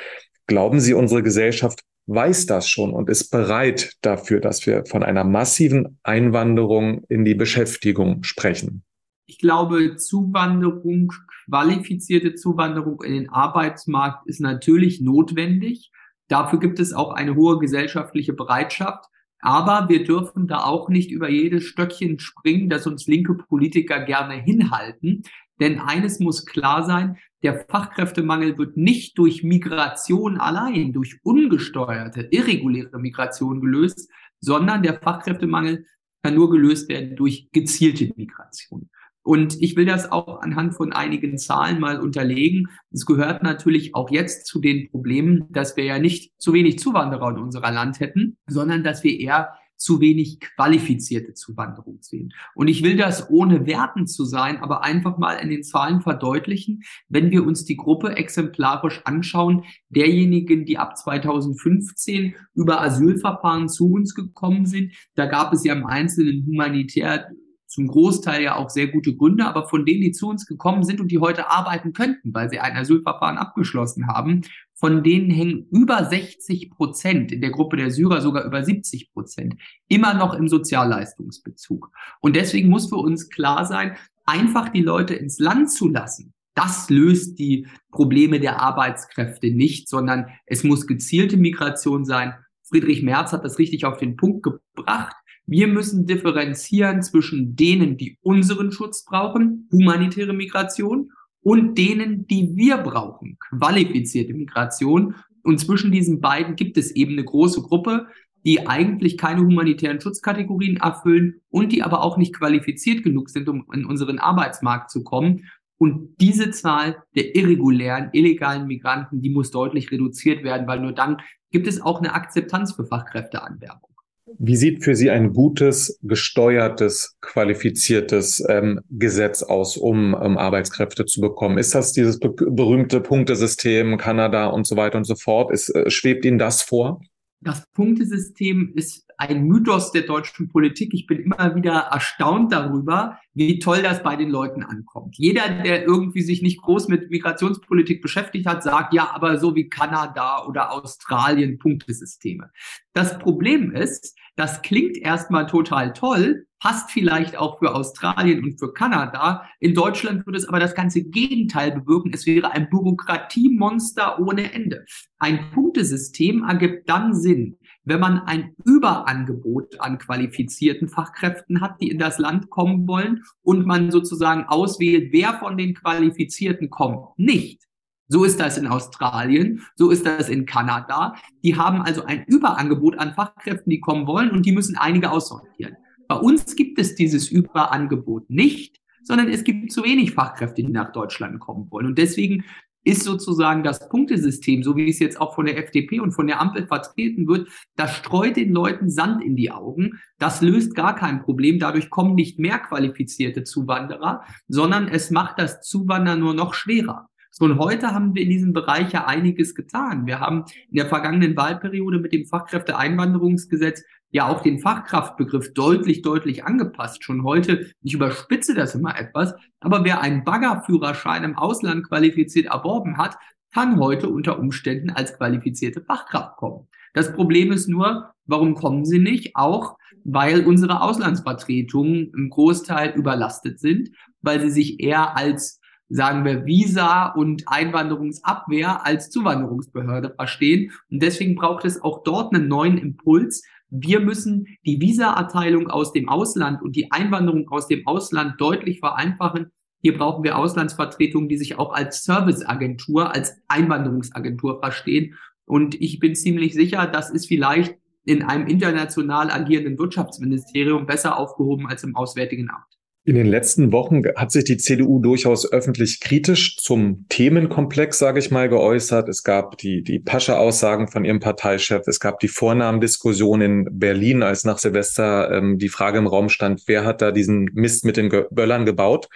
Glauben 0.46 0.80
Sie, 0.80 0.94
unsere 0.94 1.22
Gesellschaft 1.22 1.84
weiß 2.06 2.46
das 2.46 2.68
schon 2.68 2.92
und 2.92 3.08
ist 3.08 3.30
bereit 3.30 3.94
dafür, 4.02 4.40
dass 4.40 4.66
wir 4.66 4.84
von 4.86 5.02
einer 5.02 5.24
massiven 5.24 5.98
Einwanderung 6.02 7.04
in 7.08 7.24
die 7.24 7.34
Beschäftigung 7.34 8.22
sprechen? 8.24 8.82
Ich 9.26 9.38
glaube, 9.38 9.96
Zuwanderung, 9.96 11.12
qualifizierte 11.46 12.34
Zuwanderung 12.34 13.02
in 13.02 13.12
den 13.12 13.30
Arbeitsmarkt 13.30 14.26
ist 14.26 14.40
natürlich 14.40 15.00
notwendig. 15.00 15.90
Dafür 16.28 16.58
gibt 16.58 16.80
es 16.80 16.92
auch 16.92 17.12
eine 17.12 17.36
hohe 17.36 17.58
gesellschaftliche 17.58 18.32
Bereitschaft. 18.32 19.04
Aber 19.42 19.88
wir 19.88 20.04
dürfen 20.04 20.46
da 20.46 20.64
auch 20.64 20.88
nicht 20.88 21.10
über 21.10 21.28
jedes 21.28 21.64
Stöckchen 21.64 22.20
springen, 22.20 22.70
das 22.70 22.86
uns 22.86 23.08
linke 23.08 23.34
Politiker 23.34 24.00
gerne 24.00 24.34
hinhalten. 24.34 25.24
Denn 25.60 25.80
eines 25.80 26.20
muss 26.20 26.46
klar 26.46 26.84
sein, 26.84 27.18
der 27.42 27.66
Fachkräftemangel 27.68 28.56
wird 28.56 28.76
nicht 28.76 29.18
durch 29.18 29.42
Migration 29.42 30.38
allein, 30.38 30.92
durch 30.92 31.18
ungesteuerte, 31.24 32.28
irreguläre 32.30 32.98
Migration 33.00 33.60
gelöst, 33.60 34.08
sondern 34.40 34.82
der 34.82 35.00
Fachkräftemangel 35.00 35.86
kann 36.22 36.34
nur 36.36 36.50
gelöst 36.50 36.88
werden 36.88 37.16
durch 37.16 37.48
gezielte 37.50 38.12
Migration. 38.16 38.88
Und 39.22 39.60
ich 39.60 39.76
will 39.76 39.86
das 39.86 40.10
auch 40.10 40.40
anhand 40.40 40.74
von 40.74 40.92
einigen 40.92 41.38
Zahlen 41.38 41.78
mal 41.78 42.00
unterlegen. 42.00 42.68
Es 42.90 43.06
gehört 43.06 43.42
natürlich 43.42 43.94
auch 43.94 44.10
jetzt 44.10 44.46
zu 44.46 44.60
den 44.60 44.90
Problemen, 44.90 45.46
dass 45.50 45.76
wir 45.76 45.84
ja 45.84 45.98
nicht 45.98 46.32
zu 46.38 46.52
wenig 46.52 46.78
Zuwanderer 46.78 47.30
in 47.30 47.38
unserer 47.38 47.70
Land 47.70 48.00
hätten, 48.00 48.36
sondern 48.46 48.82
dass 48.82 49.04
wir 49.04 49.18
eher 49.18 49.52
zu 49.82 50.00
wenig 50.00 50.38
qualifizierte 50.40 51.34
Zuwanderung 51.34 51.98
sehen. 52.00 52.32
Und 52.54 52.68
ich 52.68 52.82
will 52.82 52.96
das 52.96 53.28
ohne 53.30 53.66
Werten 53.66 54.06
zu 54.06 54.24
sein, 54.24 54.58
aber 54.58 54.84
einfach 54.84 55.18
mal 55.18 55.34
in 55.34 55.50
den 55.50 55.64
Zahlen 55.64 56.00
verdeutlichen, 56.00 56.82
wenn 57.08 57.30
wir 57.30 57.44
uns 57.44 57.64
die 57.64 57.76
Gruppe 57.76 58.16
exemplarisch 58.16 59.02
anschauen, 59.04 59.64
derjenigen, 59.88 60.64
die 60.64 60.78
ab 60.78 60.96
2015 60.96 62.34
über 62.54 62.80
Asylverfahren 62.80 63.68
zu 63.68 63.90
uns 63.90 64.14
gekommen 64.14 64.66
sind, 64.66 64.92
da 65.16 65.26
gab 65.26 65.52
es 65.52 65.64
ja 65.64 65.74
im 65.74 65.84
Einzelnen 65.84 66.46
humanitär 66.46 67.30
zum 67.72 67.86
Großteil 67.86 68.42
ja 68.42 68.56
auch 68.56 68.68
sehr 68.68 68.88
gute 68.88 69.16
Gründe, 69.16 69.46
aber 69.46 69.66
von 69.66 69.86
denen, 69.86 70.02
die 70.02 70.12
zu 70.12 70.28
uns 70.28 70.46
gekommen 70.46 70.84
sind 70.84 71.00
und 71.00 71.10
die 71.10 71.20
heute 71.20 71.50
arbeiten 71.50 71.94
könnten, 71.94 72.34
weil 72.34 72.50
sie 72.50 72.58
ein 72.58 72.76
Asylverfahren 72.76 73.38
abgeschlossen 73.38 74.08
haben, 74.08 74.42
von 74.74 75.02
denen 75.02 75.30
hängen 75.30 75.68
über 75.70 76.04
60 76.04 76.70
Prozent, 76.70 77.32
in 77.32 77.40
der 77.40 77.50
Gruppe 77.50 77.78
der 77.78 77.90
Syrer 77.90 78.20
sogar 78.20 78.44
über 78.44 78.62
70 78.62 79.10
Prozent, 79.12 79.54
immer 79.88 80.12
noch 80.12 80.34
im 80.34 80.48
Sozialleistungsbezug. 80.48 81.90
Und 82.20 82.36
deswegen 82.36 82.68
muss 82.68 82.90
für 82.90 82.96
uns 82.96 83.30
klar 83.30 83.64
sein, 83.64 83.96
einfach 84.26 84.68
die 84.68 84.82
Leute 84.82 85.14
ins 85.14 85.38
Land 85.38 85.72
zu 85.72 85.88
lassen, 85.88 86.34
das 86.54 86.90
löst 86.90 87.38
die 87.38 87.66
Probleme 87.90 88.38
der 88.38 88.60
Arbeitskräfte 88.60 89.50
nicht, 89.50 89.88
sondern 89.88 90.26
es 90.44 90.62
muss 90.62 90.86
gezielte 90.86 91.38
Migration 91.38 92.04
sein. 92.04 92.34
Friedrich 92.68 93.02
Merz 93.02 93.32
hat 93.32 93.44
das 93.44 93.58
richtig 93.58 93.86
auf 93.86 93.96
den 93.96 94.16
Punkt 94.16 94.42
gebracht. 94.42 95.16
Wir 95.46 95.66
müssen 95.66 96.06
differenzieren 96.06 97.02
zwischen 97.02 97.56
denen, 97.56 97.96
die 97.96 98.18
unseren 98.22 98.72
Schutz 98.72 99.04
brauchen, 99.04 99.68
humanitäre 99.70 100.32
Migration, 100.32 101.10
und 101.42 101.76
denen, 101.76 102.26
die 102.28 102.52
wir 102.54 102.78
brauchen, 102.78 103.36
qualifizierte 103.38 104.32
Migration. 104.32 105.16
Und 105.42 105.58
zwischen 105.58 105.90
diesen 105.90 106.20
beiden 106.20 106.54
gibt 106.54 106.76
es 106.78 106.92
eben 106.92 107.12
eine 107.12 107.24
große 107.24 107.62
Gruppe, 107.62 108.06
die 108.44 108.66
eigentlich 108.66 109.18
keine 109.18 109.40
humanitären 109.40 110.00
Schutzkategorien 110.00 110.76
erfüllen 110.76 111.40
und 111.50 111.72
die 111.72 111.82
aber 111.82 112.02
auch 112.02 112.16
nicht 112.16 112.34
qualifiziert 112.34 113.02
genug 113.02 113.30
sind, 113.30 113.48
um 113.48 113.66
in 113.72 113.84
unseren 113.84 114.18
Arbeitsmarkt 114.18 114.90
zu 114.90 115.04
kommen. 115.04 115.48
Und 115.78 116.14
diese 116.20 116.50
Zahl 116.52 117.02
der 117.16 117.34
irregulären, 117.34 118.10
illegalen 118.12 118.66
Migranten, 118.66 119.20
die 119.20 119.30
muss 119.30 119.50
deutlich 119.50 119.90
reduziert 119.90 120.44
werden, 120.44 120.66
weil 120.66 120.80
nur 120.80 120.92
dann 120.92 121.18
gibt 121.50 121.66
es 121.66 121.80
auch 121.80 121.98
eine 121.98 122.14
Akzeptanz 122.14 122.72
für 122.72 122.86
Fachkräfteanwerbung. 122.86 123.91
Wie 124.38 124.56
sieht 124.56 124.84
für 124.84 124.94
Sie 124.94 125.10
ein 125.10 125.32
gutes, 125.32 125.98
gesteuertes, 126.02 127.16
qualifiziertes 127.20 128.42
ähm, 128.48 128.80
Gesetz 128.90 129.42
aus, 129.42 129.76
um 129.76 130.14
um 130.14 130.38
Arbeitskräfte 130.38 131.04
zu 131.06 131.20
bekommen? 131.20 131.58
Ist 131.58 131.74
das 131.74 131.92
dieses 131.92 132.18
be 132.18 132.30
berühmte 132.30 133.00
Punktesystem 133.00 133.98
Kanada 133.98 134.46
und 134.46 134.66
so 134.66 134.76
weiter 134.76 134.98
und 134.98 135.04
so 135.04 135.16
fort? 135.16 135.52
Ist, 135.52 135.74
äh, 135.74 135.90
schwebt 135.90 136.24
Ihnen 136.24 136.38
das 136.38 136.62
vor? 136.62 137.00
Das 137.44 137.68
Punktesystem 137.72 138.72
ist 138.76 139.04
ein 139.18 139.44
Mythos 139.48 139.90
der 139.90 140.02
deutschen 140.02 140.48
Politik. 140.48 140.94
Ich 140.94 141.06
bin 141.06 141.18
immer 141.18 141.56
wieder 141.56 141.72
erstaunt 141.72 142.52
darüber, 142.52 143.18
wie 143.34 143.58
toll 143.58 143.82
das 143.82 144.02
bei 144.02 144.14
den 144.14 144.30
Leuten 144.30 144.62
ankommt. 144.62 145.16
Jeder, 145.18 145.48
der 145.62 145.84
irgendwie 145.84 146.22
sich 146.22 146.40
nicht 146.42 146.62
groß 146.62 146.86
mit 146.86 147.10
Migrationspolitik 147.10 148.00
beschäftigt 148.00 148.46
hat, 148.46 148.62
sagt, 148.62 148.94
ja, 148.94 149.10
aber 149.12 149.38
so 149.38 149.56
wie 149.56 149.68
Kanada 149.68 150.46
oder 150.46 150.72
Australien 150.72 151.58
Punktesysteme. 151.58 152.50
Das 152.92 153.18
Problem 153.18 153.72
ist, 153.72 154.16
das 154.36 154.62
klingt 154.62 154.96
erstmal 154.96 155.46
total 155.46 155.92
toll, 155.92 156.46
passt 156.62 156.92
vielleicht 156.92 157.36
auch 157.36 157.58
für 157.58 157.74
Australien 157.74 158.44
und 158.44 158.60
für 158.60 158.72
Kanada. 158.72 159.48
In 159.58 159.74
Deutschland 159.74 160.24
würde 160.26 160.38
es 160.38 160.48
aber 160.48 160.60
das 160.60 160.76
ganze 160.76 161.02
Gegenteil 161.02 161.72
bewirken. 161.72 162.12
Es 162.14 162.24
wäre 162.24 162.52
ein 162.52 162.70
Bürokratiemonster 162.70 164.20
ohne 164.20 164.52
Ende. 164.52 164.84
Ein 165.18 165.50
Punktesystem 165.50 166.44
ergibt 166.44 166.88
dann 166.88 167.16
Sinn, 167.16 167.58
wenn 167.82 167.98
man 167.98 168.20
ein 168.20 168.54
Überangebot 168.64 169.80
an 169.80 169.98
qualifizierten 169.98 170.88
Fachkräften 170.88 171.60
hat, 171.60 171.80
die 171.80 171.90
in 171.90 171.98
das 171.98 172.18
Land 172.18 172.48
kommen 172.48 172.86
wollen 172.86 173.24
und 173.42 173.66
man 173.66 173.90
sozusagen 173.90 174.44
auswählt, 174.44 175.12
wer 175.12 175.34
von 175.34 175.58
den 175.58 175.74
Qualifizierten 175.74 176.70
kommt. 176.70 177.08
Nicht. 177.16 177.60
So 178.06 178.22
ist 178.22 178.38
das 178.38 178.56
in 178.56 178.68
Australien, 178.68 179.62
so 179.74 179.90
ist 179.90 180.06
das 180.06 180.28
in 180.28 180.46
Kanada. 180.46 181.16
Die 181.42 181.56
haben 181.56 181.82
also 181.82 182.04
ein 182.04 182.24
Überangebot 182.26 182.98
an 182.98 183.14
Fachkräften, 183.14 183.70
die 183.70 183.80
kommen 183.80 184.06
wollen 184.06 184.30
und 184.30 184.46
die 184.46 184.52
müssen 184.52 184.76
einige 184.76 185.10
aussortieren. 185.10 185.76
Bei 186.12 186.18
uns 186.18 186.56
gibt 186.56 186.78
es 186.78 186.94
dieses 186.94 187.30
Überangebot 187.30 188.28
nicht, 188.28 188.82
sondern 189.02 189.30
es 189.30 189.44
gibt 189.44 189.72
zu 189.72 189.82
wenig 189.82 190.12
Fachkräfte, 190.12 190.62
die 190.62 190.68
nach 190.68 190.92
Deutschland 190.92 191.40
kommen 191.40 191.70
wollen. 191.70 191.86
Und 191.86 191.96
deswegen 191.96 192.44
ist 192.84 193.04
sozusagen 193.04 193.62
das 193.62 193.88
Punktesystem, 193.88 194.62
so 194.62 194.76
wie 194.76 194.90
es 194.90 194.98
jetzt 194.98 195.18
auch 195.18 195.34
von 195.34 195.46
der 195.46 195.56
FDP 195.56 196.00
und 196.00 196.12
von 196.12 196.26
der 196.26 196.38
Ampel 196.38 196.66
vertreten 196.66 197.26
wird, 197.26 197.48
das 197.76 197.96
streut 197.96 198.36
den 198.36 198.52
Leuten 198.52 198.90
Sand 198.90 199.24
in 199.24 199.36
die 199.36 199.50
Augen. 199.50 200.02
Das 200.18 200.42
löst 200.42 200.74
gar 200.74 200.94
kein 200.94 201.22
Problem. 201.22 201.58
Dadurch 201.58 201.88
kommen 201.88 202.14
nicht 202.14 202.38
mehr 202.38 202.58
qualifizierte 202.58 203.44
Zuwanderer, 203.44 204.22
sondern 204.48 204.88
es 204.88 205.10
macht 205.10 205.38
das 205.38 205.62
Zuwandern 205.62 206.20
nur 206.20 206.34
noch 206.34 206.52
schwerer. 206.52 207.08
Schon 207.34 207.58
heute 207.58 207.94
haben 207.94 208.14
wir 208.14 208.22
in 208.22 208.28
diesem 208.28 208.52
Bereich 208.52 208.92
ja 208.92 209.06
einiges 209.06 209.54
getan. 209.54 210.04
Wir 210.04 210.20
haben 210.20 210.44
in 210.68 210.76
der 210.76 210.88
vergangenen 210.88 211.34
Wahlperiode 211.34 212.00
mit 212.00 212.12
dem 212.12 212.26
Fachkräfteeinwanderungsgesetz 212.26 213.82
ja 214.12 214.28
auch 214.28 214.42
den 214.42 214.60
Fachkraftbegriff 214.60 215.52
deutlich, 215.54 216.02
deutlich 216.02 216.44
angepasst. 216.44 217.02
Schon 217.02 217.24
heute, 217.24 217.72
ich 217.82 217.94
überspitze 217.94 218.54
das 218.54 218.74
immer 218.74 218.98
etwas, 218.98 219.34
aber 219.60 219.84
wer 219.84 220.00
einen 220.00 220.22
Baggerführerschein 220.22 221.24
im 221.24 221.36
Ausland 221.36 221.88
qualifiziert 221.88 222.46
erworben 222.46 222.98
hat, 222.98 223.16
kann 223.52 223.80
heute 223.80 224.08
unter 224.08 224.38
Umständen 224.38 224.90
als 224.90 225.16
qualifizierte 225.16 225.82
Fachkraft 225.82 226.36
kommen. 226.36 226.68
Das 226.94 227.12
Problem 227.12 227.52
ist 227.52 227.68
nur, 227.68 228.12
warum 228.26 228.54
kommen 228.54 228.84
sie 228.84 228.98
nicht? 228.98 229.34
Auch 229.34 229.76
weil 230.04 230.44
unsere 230.46 230.82
Auslandsvertretungen 230.82 232.12
im 232.14 232.30
Großteil 232.30 232.90
überlastet 232.90 233.60
sind, 233.60 233.90
weil 234.20 234.40
sie 234.40 234.50
sich 234.50 234.80
eher 234.80 235.16
als 235.16 235.60
sagen 235.92 236.24
wir, 236.24 236.46
Visa 236.46 237.08
und 237.08 237.44
Einwanderungsabwehr 237.46 238.86
als 238.86 239.10
Zuwanderungsbehörde 239.10 240.14
verstehen. 240.16 240.72
Und 240.90 241.02
deswegen 241.02 241.34
braucht 241.34 241.66
es 241.66 241.82
auch 241.82 242.02
dort 242.02 242.34
einen 242.34 242.48
neuen 242.48 242.78
Impuls. 242.78 243.42
Wir 243.74 244.00
müssen 244.00 244.46
die 244.66 244.82
Visa-Erteilung 244.82 245.70
aus 245.70 245.94
dem 245.94 246.10
Ausland 246.10 246.60
und 246.60 246.76
die 246.76 246.92
Einwanderung 246.92 247.48
aus 247.48 247.68
dem 247.68 247.86
Ausland 247.86 248.38
deutlich 248.38 248.80
vereinfachen. 248.80 249.50
Hier 249.80 249.96
brauchen 249.96 250.22
wir 250.24 250.36
Auslandsvertretungen, 250.36 251.30
die 251.30 251.38
sich 251.38 251.58
auch 251.58 251.72
als 251.72 252.04
Serviceagentur, 252.04 253.14
als 253.14 253.34
Einwanderungsagentur 253.48 254.60
verstehen. 254.60 255.14
Und 255.46 255.74
ich 255.80 256.00
bin 256.00 256.14
ziemlich 256.14 256.52
sicher, 256.52 256.86
das 256.86 257.08
ist 257.08 257.28
vielleicht 257.28 257.74
in 258.04 258.22
einem 258.22 258.46
international 258.46 259.30
agierenden 259.30 259.78
Wirtschaftsministerium 259.78 260.84
besser 260.84 261.18
aufgehoben 261.18 261.66
als 261.66 261.82
im 261.82 261.96
Auswärtigen 261.96 262.50
Amt. 262.50 262.71
In 263.04 263.16
den 263.16 263.26
letzten 263.26 263.72
Wochen 263.72 264.02
hat 264.14 264.30
sich 264.30 264.44
die 264.44 264.58
CDU 264.58 265.00
durchaus 265.00 265.50
öffentlich 265.50 265.98
kritisch 265.98 266.56
zum 266.58 267.06
Themenkomplex, 267.08 267.98
sage 267.98 268.20
ich 268.20 268.30
mal, 268.30 268.48
geäußert. 268.48 269.08
Es 269.08 269.24
gab 269.24 269.58
die, 269.58 269.82
die 269.82 269.98
Pascha-Aussagen 269.98 270.86
von 270.86 271.04
ihrem 271.04 271.18
Parteichef. 271.18 271.88
Es 271.88 271.98
gab 271.98 272.20
die 272.20 272.28
Vornamendiskussion 272.28 273.40
in 273.40 273.68
Berlin, 273.72 274.22
als 274.22 274.44
nach 274.44 274.58
Silvester 274.58 275.32
ähm, 275.32 275.58
die 275.58 275.68
Frage 275.68 275.98
im 275.98 276.06
Raum 276.06 276.28
stand, 276.28 276.62
wer 276.66 276.84
hat 276.84 277.02
da 277.02 277.10
diesen 277.10 277.50
Mist 277.54 277.84
mit 277.84 277.96
den 277.96 278.08
Böllern 278.30 278.66
gebaut? 278.66 279.08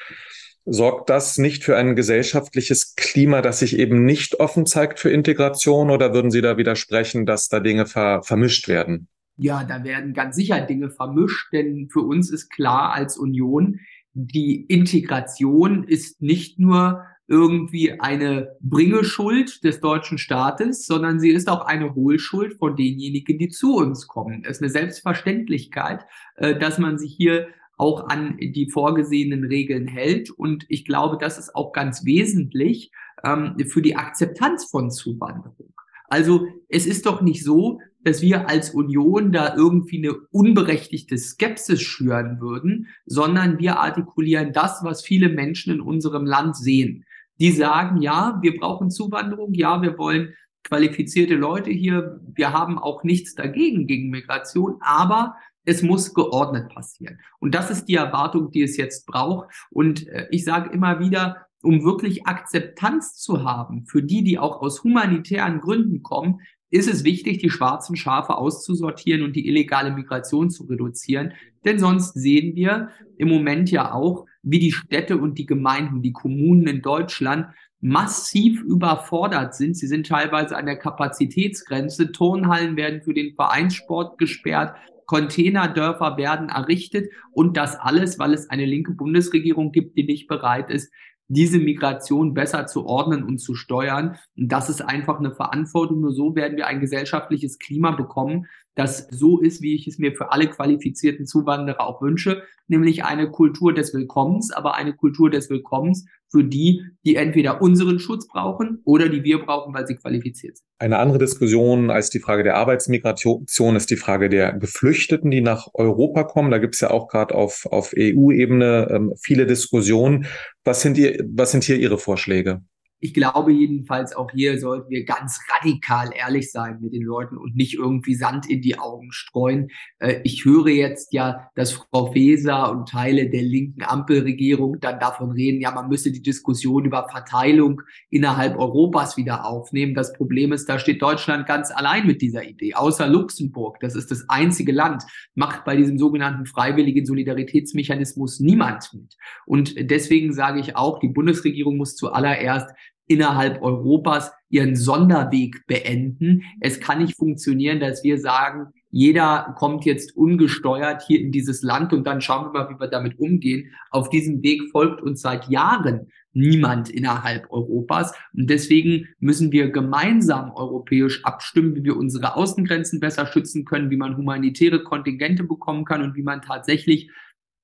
Sorgt 0.65 1.09
das 1.09 1.39
nicht 1.39 1.63
für 1.63 1.77
ein 1.77 1.95
gesellschaftliches 1.95 2.97
Klima, 2.97 3.41
das 3.41 3.61
sich 3.61 3.79
eben 3.79 4.05
nicht 4.05 4.41
offen 4.41 4.67
zeigt 4.67 4.99
für 4.99 5.11
Integration? 5.11 5.91
Oder 5.91 6.13
würden 6.13 6.33
Sie 6.33 6.41
da 6.41 6.57
widersprechen, 6.57 7.25
dass 7.25 7.47
da 7.47 7.61
Dinge 7.61 7.87
ver 7.87 8.25
vermischt 8.25 8.67
werden? 8.67 9.07
Ja, 9.37 9.65
da 9.65 9.85
werden 9.85 10.15
ganz 10.15 10.37
sicher 10.37 10.61
Dinge 10.63 10.91
vermischt, 10.91 11.53
denn 11.53 11.89
für 11.91 12.01
uns 12.01 12.31
ist 12.31 12.49
klar 12.49 12.93
als 12.95 13.19
Union, 13.19 13.81
die 14.15 14.63
Integration 14.63 15.85
ist 15.85 16.23
nicht 16.23 16.59
nur 16.59 17.05
irgendwie 17.29 18.01
eine 18.01 18.57
Bringeschuld 18.61 19.63
des 19.65 19.81
deutschen 19.81 20.17
Staates, 20.17 20.87
sondern 20.87 21.19
sie 21.19 21.31
ist 21.31 21.51
auch 21.51 21.67
eine 21.67 21.95
Hohlschuld 21.95 22.55
von 22.55 22.77
denjenigen, 22.77 23.39
die 23.39 23.49
zu 23.49 23.75
uns 23.77 24.07
kommen. 24.07 24.43
Es 24.45 24.57
ist 24.57 24.63
eine 24.63 24.71
Selbstverständlichkeit, 24.71 26.07
äh, 26.37 26.59
dass 26.59 26.79
man 26.79 26.99
sich 26.99 27.15
hier 27.15 27.49
auch 27.77 28.09
an 28.09 28.39
die 28.39 28.71
vorgesehenen 28.71 29.45
Regeln 29.45 29.87
hält. 29.87 30.31
Und 30.31 30.65
ich 30.69 30.85
glaube, 30.85 31.19
das 31.21 31.39
ist 31.39 31.55
auch 31.55 31.73
ganz 31.73 32.05
wesentlich 32.05 32.91
ähm, 33.23 33.57
für 33.69 33.83
die 33.83 33.97
Akzeptanz 33.97 34.71
von 34.71 34.91
Zuwanderung. 34.91 35.75
Also 36.09 36.47
es 36.69 36.87
ist 36.87 37.05
doch 37.07 37.21
nicht 37.21 37.45
so, 37.45 37.81
dass 38.07 38.23
wir 38.23 38.49
als 38.49 38.71
Union 38.71 39.33
da 39.33 39.57
irgendwie 39.57 39.99
eine 39.99 40.15
unberechtigte 40.31 41.19
Skepsis 41.19 41.83
schüren 41.83 42.41
würden, 42.41 42.87
sondern 43.05 43.59
wir 43.59 43.81
artikulieren 43.81 44.53
das, 44.53 44.85
was 44.85 45.03
viele 45.03 45.29
Menschen 45.29 45.75
in 45.75 45.81
unserem 45.81 46.25
Land 46.25 46.57
sehen. 46.57 47.05
Die 47.41 47.51
sagen, 47.51 48.01
ja, 48.01 48.39
wir 48.43 48.57
brauchen 48.57 48.93
Zuwanderung, 48.93 49.55
ja, 49.55 49.83
wir 49.83 49.99
wollen 49.99 50.35
qualifizierte 50.63 51.35
Leute 51.35 51.71
hier, 51.73 52.21
wir 52.33 52.53
haben 52.53 52.79
auch 52.79 53.03
nichts 53.03 53.35
dagegen 53.35 53.89
gegen 53.89 54.11
Migration, 54.11 54.77
aber 54.79 55.35
es 55.65 55.83
muss 55.83 56.15
geordnet 56.15 56.73
passieren. 56.73 57.19
Und 57.41 57.57
das 57.57 57.73
ist 57.73 57.87
die 57.87 57.97
Erwartung, 57.97 58.53
die 58.53 58.63
es 58.63 58.77
jetzt 58.77 59.07
braucht. 59.07 59.49
Und 59.69 60.07
äh, 60.07 60.29
ich 60.31 60.45
sage 60.45 60.71
immer 60.73 61.01
wieder, 61.01 61.49
um 61.61 61.85
wirklich 61.85 62.25
Akzeptanz 62.25 63.17
zu 63.17 63.43
haben 63.43 63.85
für 63.87 64.03
die, 64.03 64.23
die 64.23 64.39
auch 64.39 64.63
aus 64.63 64.85
humanitären 64.85 65.61
Gründen 65.61 66.05
kommen, 66.05 66.41
ist 66.71 66.89
es 66.89 67.05
wichtig, 67.05 67.39
die 67.39 67.51
schwarzen 67.51 67.97
Schafe 67.97 68.37
auszusortieren 68.37 69.23
und 69.23 69.37
die 69.37 69.47
illegale 69.47 69.93
Migration 69.93 70.51
zu 70.51 70.65
reduzieren. 70.65 71.33
Denn 71.65 71.79
sonst 71.79 72.15
sehen 72.15 72.57
wir 72.57 72.91
im 73.19 73.29
Moment 73.29 73.71
ja 73.71 73.93
auch, 73.93 74.27
wie 74.43 74.59
die 74.59 74.73
Städte 74.73 75.17
und 75.17 75.39
die 75.39 75.47
Gemeinden, 75.47 76.03
die 76.03 76.13
Kommunen 76.13 76.67
in 76.67 76.83
Deutschland 76.83 77.47
massiv 77.81 78.63
überfordert 78.63 79.55
sind. 79.55 79.77
Sie 79.77 79.87
sind 79.87 80.07
teilweise 80.07 80.57
an 80.57 80.67
der 80.67 80.77
Kapazitätsgrenze. 80.77 82.11
Turnhallen 82.11 82.77
werden 82.77 83.03
für 83.03 83.15
den 83.15 83.35
Vereinssport 83.35 84.19
gesperrt. 84.19 84.77
Containerdörfer 85.07 86.17
werden 86.17 86.49
errichtet 86.49 87.11
und 87.33 87.57
das 87.57 87.77
alles, 87.77 88.19
weil 88.19 88.35
es 88.35 88.51
eine 88.51 88.65
linke 88.65 88.93
Bundesregierung 88.93 89.71
gibt, 89.71 89.97
die 89.97 90.05
nicht 90.05 90.27
bereit 90.27 90.69
ist, 90.69 90.93
diese 91.29 91.59
Migration 91.59 92.35
besser 92.35 92.67
zu 92.67 92.87
ordnen 92.87 93.25
und 93.25 93.39
zu 93.39 93.55
steuern. 93.55 94.19
Und 94.37 94.49
das 94.53 94.69
ist 94.69 94.81
einfach 94.81 95.19
eine 95.19 95.35
Verantwortung. 95.35 96.01
Nur 96.01 96.13
so 96.13 96.35
werden 96.35 96.57
wir 96.57 96.67
ein 96.67 96.81
gesellschaftliches 96.81 97.59
Klima 97.59 97.93
bekommen, 97.93 98.47
das 98.77 99.09
so 99.11 99.41
ist, 99.41 99.63
wie 99.63 99.75
ich 99.75 99.89
es 99.89 99.99
mir 99.99 100.15
für 100.15 100.33
alle 100.33 100.49
qualifizierten 100.49 101.27
Zuwanderer 101.27 101.81
auch 101.81 102.03
wünsche, 102.03 102.43
nämlich 102.69 103.05
eine 103.05 103.31
Kultur 103.31 103.73
des 103.73 103.95
Willkommens, 103.95 104.53
aber 104.53 104.75
eine 104.75 104.95
Kultur 104.95 105.31
des 105.31 105.49
Willkommens 105.49 106.07
für 106.37 106.45
die, 106.45 106.83
die 107.05 107.17
entweder 107.17 107.63
unseren 107.63 107.99
Schutz 107.99 108.29
brauchen 108.29 108.83
oder 108.85 109.09
die 109.09 109.25
wir 109.25 109.39
brauchen, 109.39 109.73
weil 109.73 109.87
sie 109.87 109.97
qualifiziert 109.97 110.59
sind. 110.59 110.67
Eine 110.79 110.99
andere 110.99 111.19
Diskussion 111.19 111.91
als 111.91 112.11
die 112.11 112.21
Frage 112.21 112.43
der 112.43 112.57
Arbeitsmigration 112.57 113.77
ist 113.77 113.91
die 113.91 113.97
Frage 113.97 114.29
der 114.29 114.53
Geflüchteten, 114.53 115.31
die 115.31 115.41
nach 115.41 115.69
Europa 115.73 116.25
kommen. 116.25 116.51
Da 116.51 116.59
gibt 116.59 116.75
es 116.75 116.81
ja 116.81 116.91
auch 116.91 117.09
gerade 117.09 117.35
auf, 117.35 117.67
auf 117.71 117.95
EU-Ebene 117.97 118.89
ähm, 118.91 119.15
viele 119.19 119.47
Diskussionen. 119.47 120.27
Was 120.65 120.83
sind, 120.83 120.99
ihr, 120.99 121.25
was 121.27 121.53
sind 121.53 121.65
hier 121.65 121.79
Ihre 121.79 121.97
Vorschläge? 121.97 122.61
Ich 123.07 123.15
glaube 123.15 123.53
jedenfalls 123.53 124.17
auch 124.17 124.33
hier 124.33 124.59
sollten 124.59 124.91
wir 124.91 125.05
ganz 125.05 125.39
radikal 125.55 126.11
ehrlich 126.13 126.51
sein 126.51 126.81
mit 126.81 126.93
den 126.93 127.03
Leuten 127.03 127.37
und 127.37 127.55
nicht 127.55 127.75
irgendwie 127.75 128.17
Sand 128.17 128.51
in 128.51 128.63
die 128.63 128.81
Augen 128.81 129.13
streuen. 129.13 129.69
Äh, 130.01 130.21
ich 130.25 130.45
höre 130.45 130.69
jetzt 130.69 131.13
ja, 131.13 131.49
dass 131.55 131.71
Frau 131.71 132.13
Faeser 132.13 132.73
und 132.73 132.89
Teile 132.89 133.31
der 133.31 133.43
linken 133.43 133.85
Ampelregierung 133.85 134.81
dann 134.81 134.99
davon 134.99 135.31
reden, 135.31 135.61
ja, 135.61 135.71
man 135.71 135.89
müsse 135.89 136.11
die 136.11 136.23
Diskussion 136.23 136.85
über 136.85 137.09
Verteilung 137.09 137.81
innerhalb 138.11 138.59
Europas 138.59 139.17
wieder 139.17 139.47
aufnehmen. 139.47 139.95
Das 139.95 140.13
Problem 140.13 140.53
ist, 140.53 140.69
da 140.69 140.81
steht 140.81 141.01
Deutschland 141.01 141.47
ganz 141.47 141.71
allein 141.71 142.09
mit 142.09 142.23
dieser 142.23 142.43
Idee, 142.43 142.75
außer 142.75 143.07
Luxemburg. 143.07 143.79
Das 143.79 143.95
ist 143.95 144.11
das 144.11 144.29
einzige 144.29 144.73
Land, 144.73 145.05
macht 145.37 145.65
bei 145.65 145.77
diesem 145.77 145.97
sogenannten 145.97 146.45
freiwilligen 146.47 147.07
Solidaritätsmechanismus 147.07 148.41
niemand 148.41 148.93
mit. 148.95 149.17
Und 149.47 149.75
deswegen 149.91 150.33
sage 150.33 150.59
ich 150.59 150.75
auch, 150.75 150.99
die 150.99 151.09
Bundesregierung 151.09 151.77
muss 151.77 151.95
zuallererst 151.95 152.69
innerhalb 153.07 153.63
Europas 153.63 154.33
ihren 154.49 154.77
Sonderweg 154.77 155.67
beenden. 155.67 156.43
Es 156.61 156.81
kann 156.81 157.03
nicht 157.03 157.17
funktionieren, 157.17 157.81
dass 157.81 158.05
wir 158.05 158.19
sagen, 158.19 158.69
jeder 158.91 159.55
kommt 159.59 159.85
jetzt 159.85 160.17
ungesteuert 160.17 161.03
hier 161.07 161.21
in 161.21 161.33
dieses 161.33 161.63
Land 161.63 161.93
und 161.93 162.07
dann 162.07 162.21
schauen 162.21 162.47
wir 162.47 162.53
mal, 162.53 162.71
wie 162.71 162.81
wir 162.81 162.89
damit 162.89 163.19
umgehen. 163.19 163.73
Auf 163.91 164.09
diesem 164.09 164.43
Weg 164.43 164.63
folgt 164.71 165.03
uns 165.03 165.21
seit 165.21 165.49
Jahren 165.49 166.09
niemand 166.37 166.91
innerhalb 166.91 167.51
Europas. 167.51 168.15
Und 168.35 168.49
deswegen 168.51 169.09
müssen 169.19 169.53
wir 169.53 169.71
gemeinsam 169.71 170.53
europäisch 170.53 171.25
abstimmen, 171.25 171.75
wie 171.75 171.85
wir 171.85 171.97
unsere 171.97 172.37
Außengrenzen 172.37 173.01
besser 173.01 173.27
schützen 173.27 173.65
können, 173.65 173.91
wie 173.91 173.97
man 173.97 174.17
humanitäre 174.17 174.85
Kontingente 174.85 175.45
bekommen 175.45 175.85
kann 175.85 176.03
und 176.03 176.15
wie 176.15 176.23
man 176.23 176.43
tatsächlich 176.43 177.11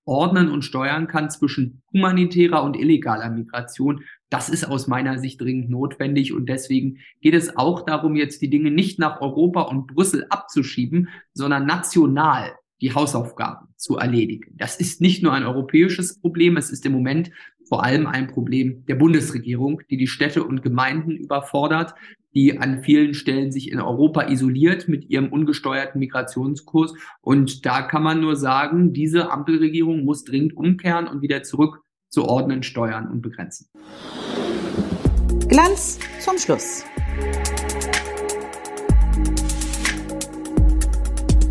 ordnen 0.05 0.51
und 0.51 0.63
steuern 0.63 1.07
kann 1.07 1.31
zwischen 1.31 1.83
humanitärer 1.93 2.63
und 2.63 2.77
illegaler 2.77 3.31
Migration. 3.31 4.03
Das 4.31 4.49
ist 4.49 4.65
aus 4.65 4.89
meiner 4.89 5.19
Sicht 5.19 5.41
dringend 5.41 5.71
notwendig 5.71 6.33
und 6.33 6.49
deswegen 6.49 6.99
geht 7.21 7.35
es 7.35 7.57
auch 7.57 7.85
darum, 7.85 8.17
jetzt 8.17 8.43
die 8.43 8.51
Dinge 8.51 8.71
nicht 8.71 8.99
nach 8.99 9.21
Europa 9.21 9.63
und 9.63 9.87
Brüssel 9.87 10.27
abzuschieben, 10.31 11.09
sondern 11.35 11.67
national 11.67 12.53
die 12.81 12.95
Hausaufgaben 12.95 13.69
zu 13.77 13.97
erledigen. 13.97 14.57
Das 14.57 14.77
ist 14.77 15.01
nicht 15.01 15.23
nur 15.23 15.33
ein 15.33 15.45
europäisches 15.45 16.21
Problem, 16.21 16.57
es 16.57 16.71
ist 16.71 16.85
im 16.85 16.93
Moment 16.93 17.31
vor 17.69 17.85
allem 17.85 18.07
ein 18.07 18.27
Problem 18.27 18.85
der 18.87 18.97
Bundesregierung, 18.97 19.83
die 19.89 19.97
die 19.97 20.09
Städte 20.09 20.45
und 20.45 20.63
Gemeinden 20.63 21.13
überfordert, 21.13 21.95
die 22.35 22.59
an 22.59 22.83
vielen 22.83 23.15
Stellen 23.15 23.53
sich 23.53 23.71
in 23.71 23.81
Europa 23.81 24.29
isoliert 24.29 24.89
mit 24.89 25.11
ihrem 25.11 25.29
ungesteuerten 25.29 25.99
Migrationskurs. 25.99 26.95
Und 27.21 27.67
da 27.67 27.83
kann 27.83 28.03
man 28.03 28.21
nur 28.21 28.37
sagen, 28.37 28.93
diese 28.93 29.31
Ampelregierung 29.31 30.05
muss 30.05 30.25
dringend 30.25 30.57
umkehren 30.57 31.07
und 31.07 31.23
wieder 31.23 31.43
zurück 31.43 31.81
zu 32.09 32.25
ordnen, 32.25 32.63
steuern 32.63 33.09
und 33.11 33.23
begrenzen. 33.23 33.69
Glanz 35.49 35.99
zum 36.21 36.39
Schluss. 36.39 36.85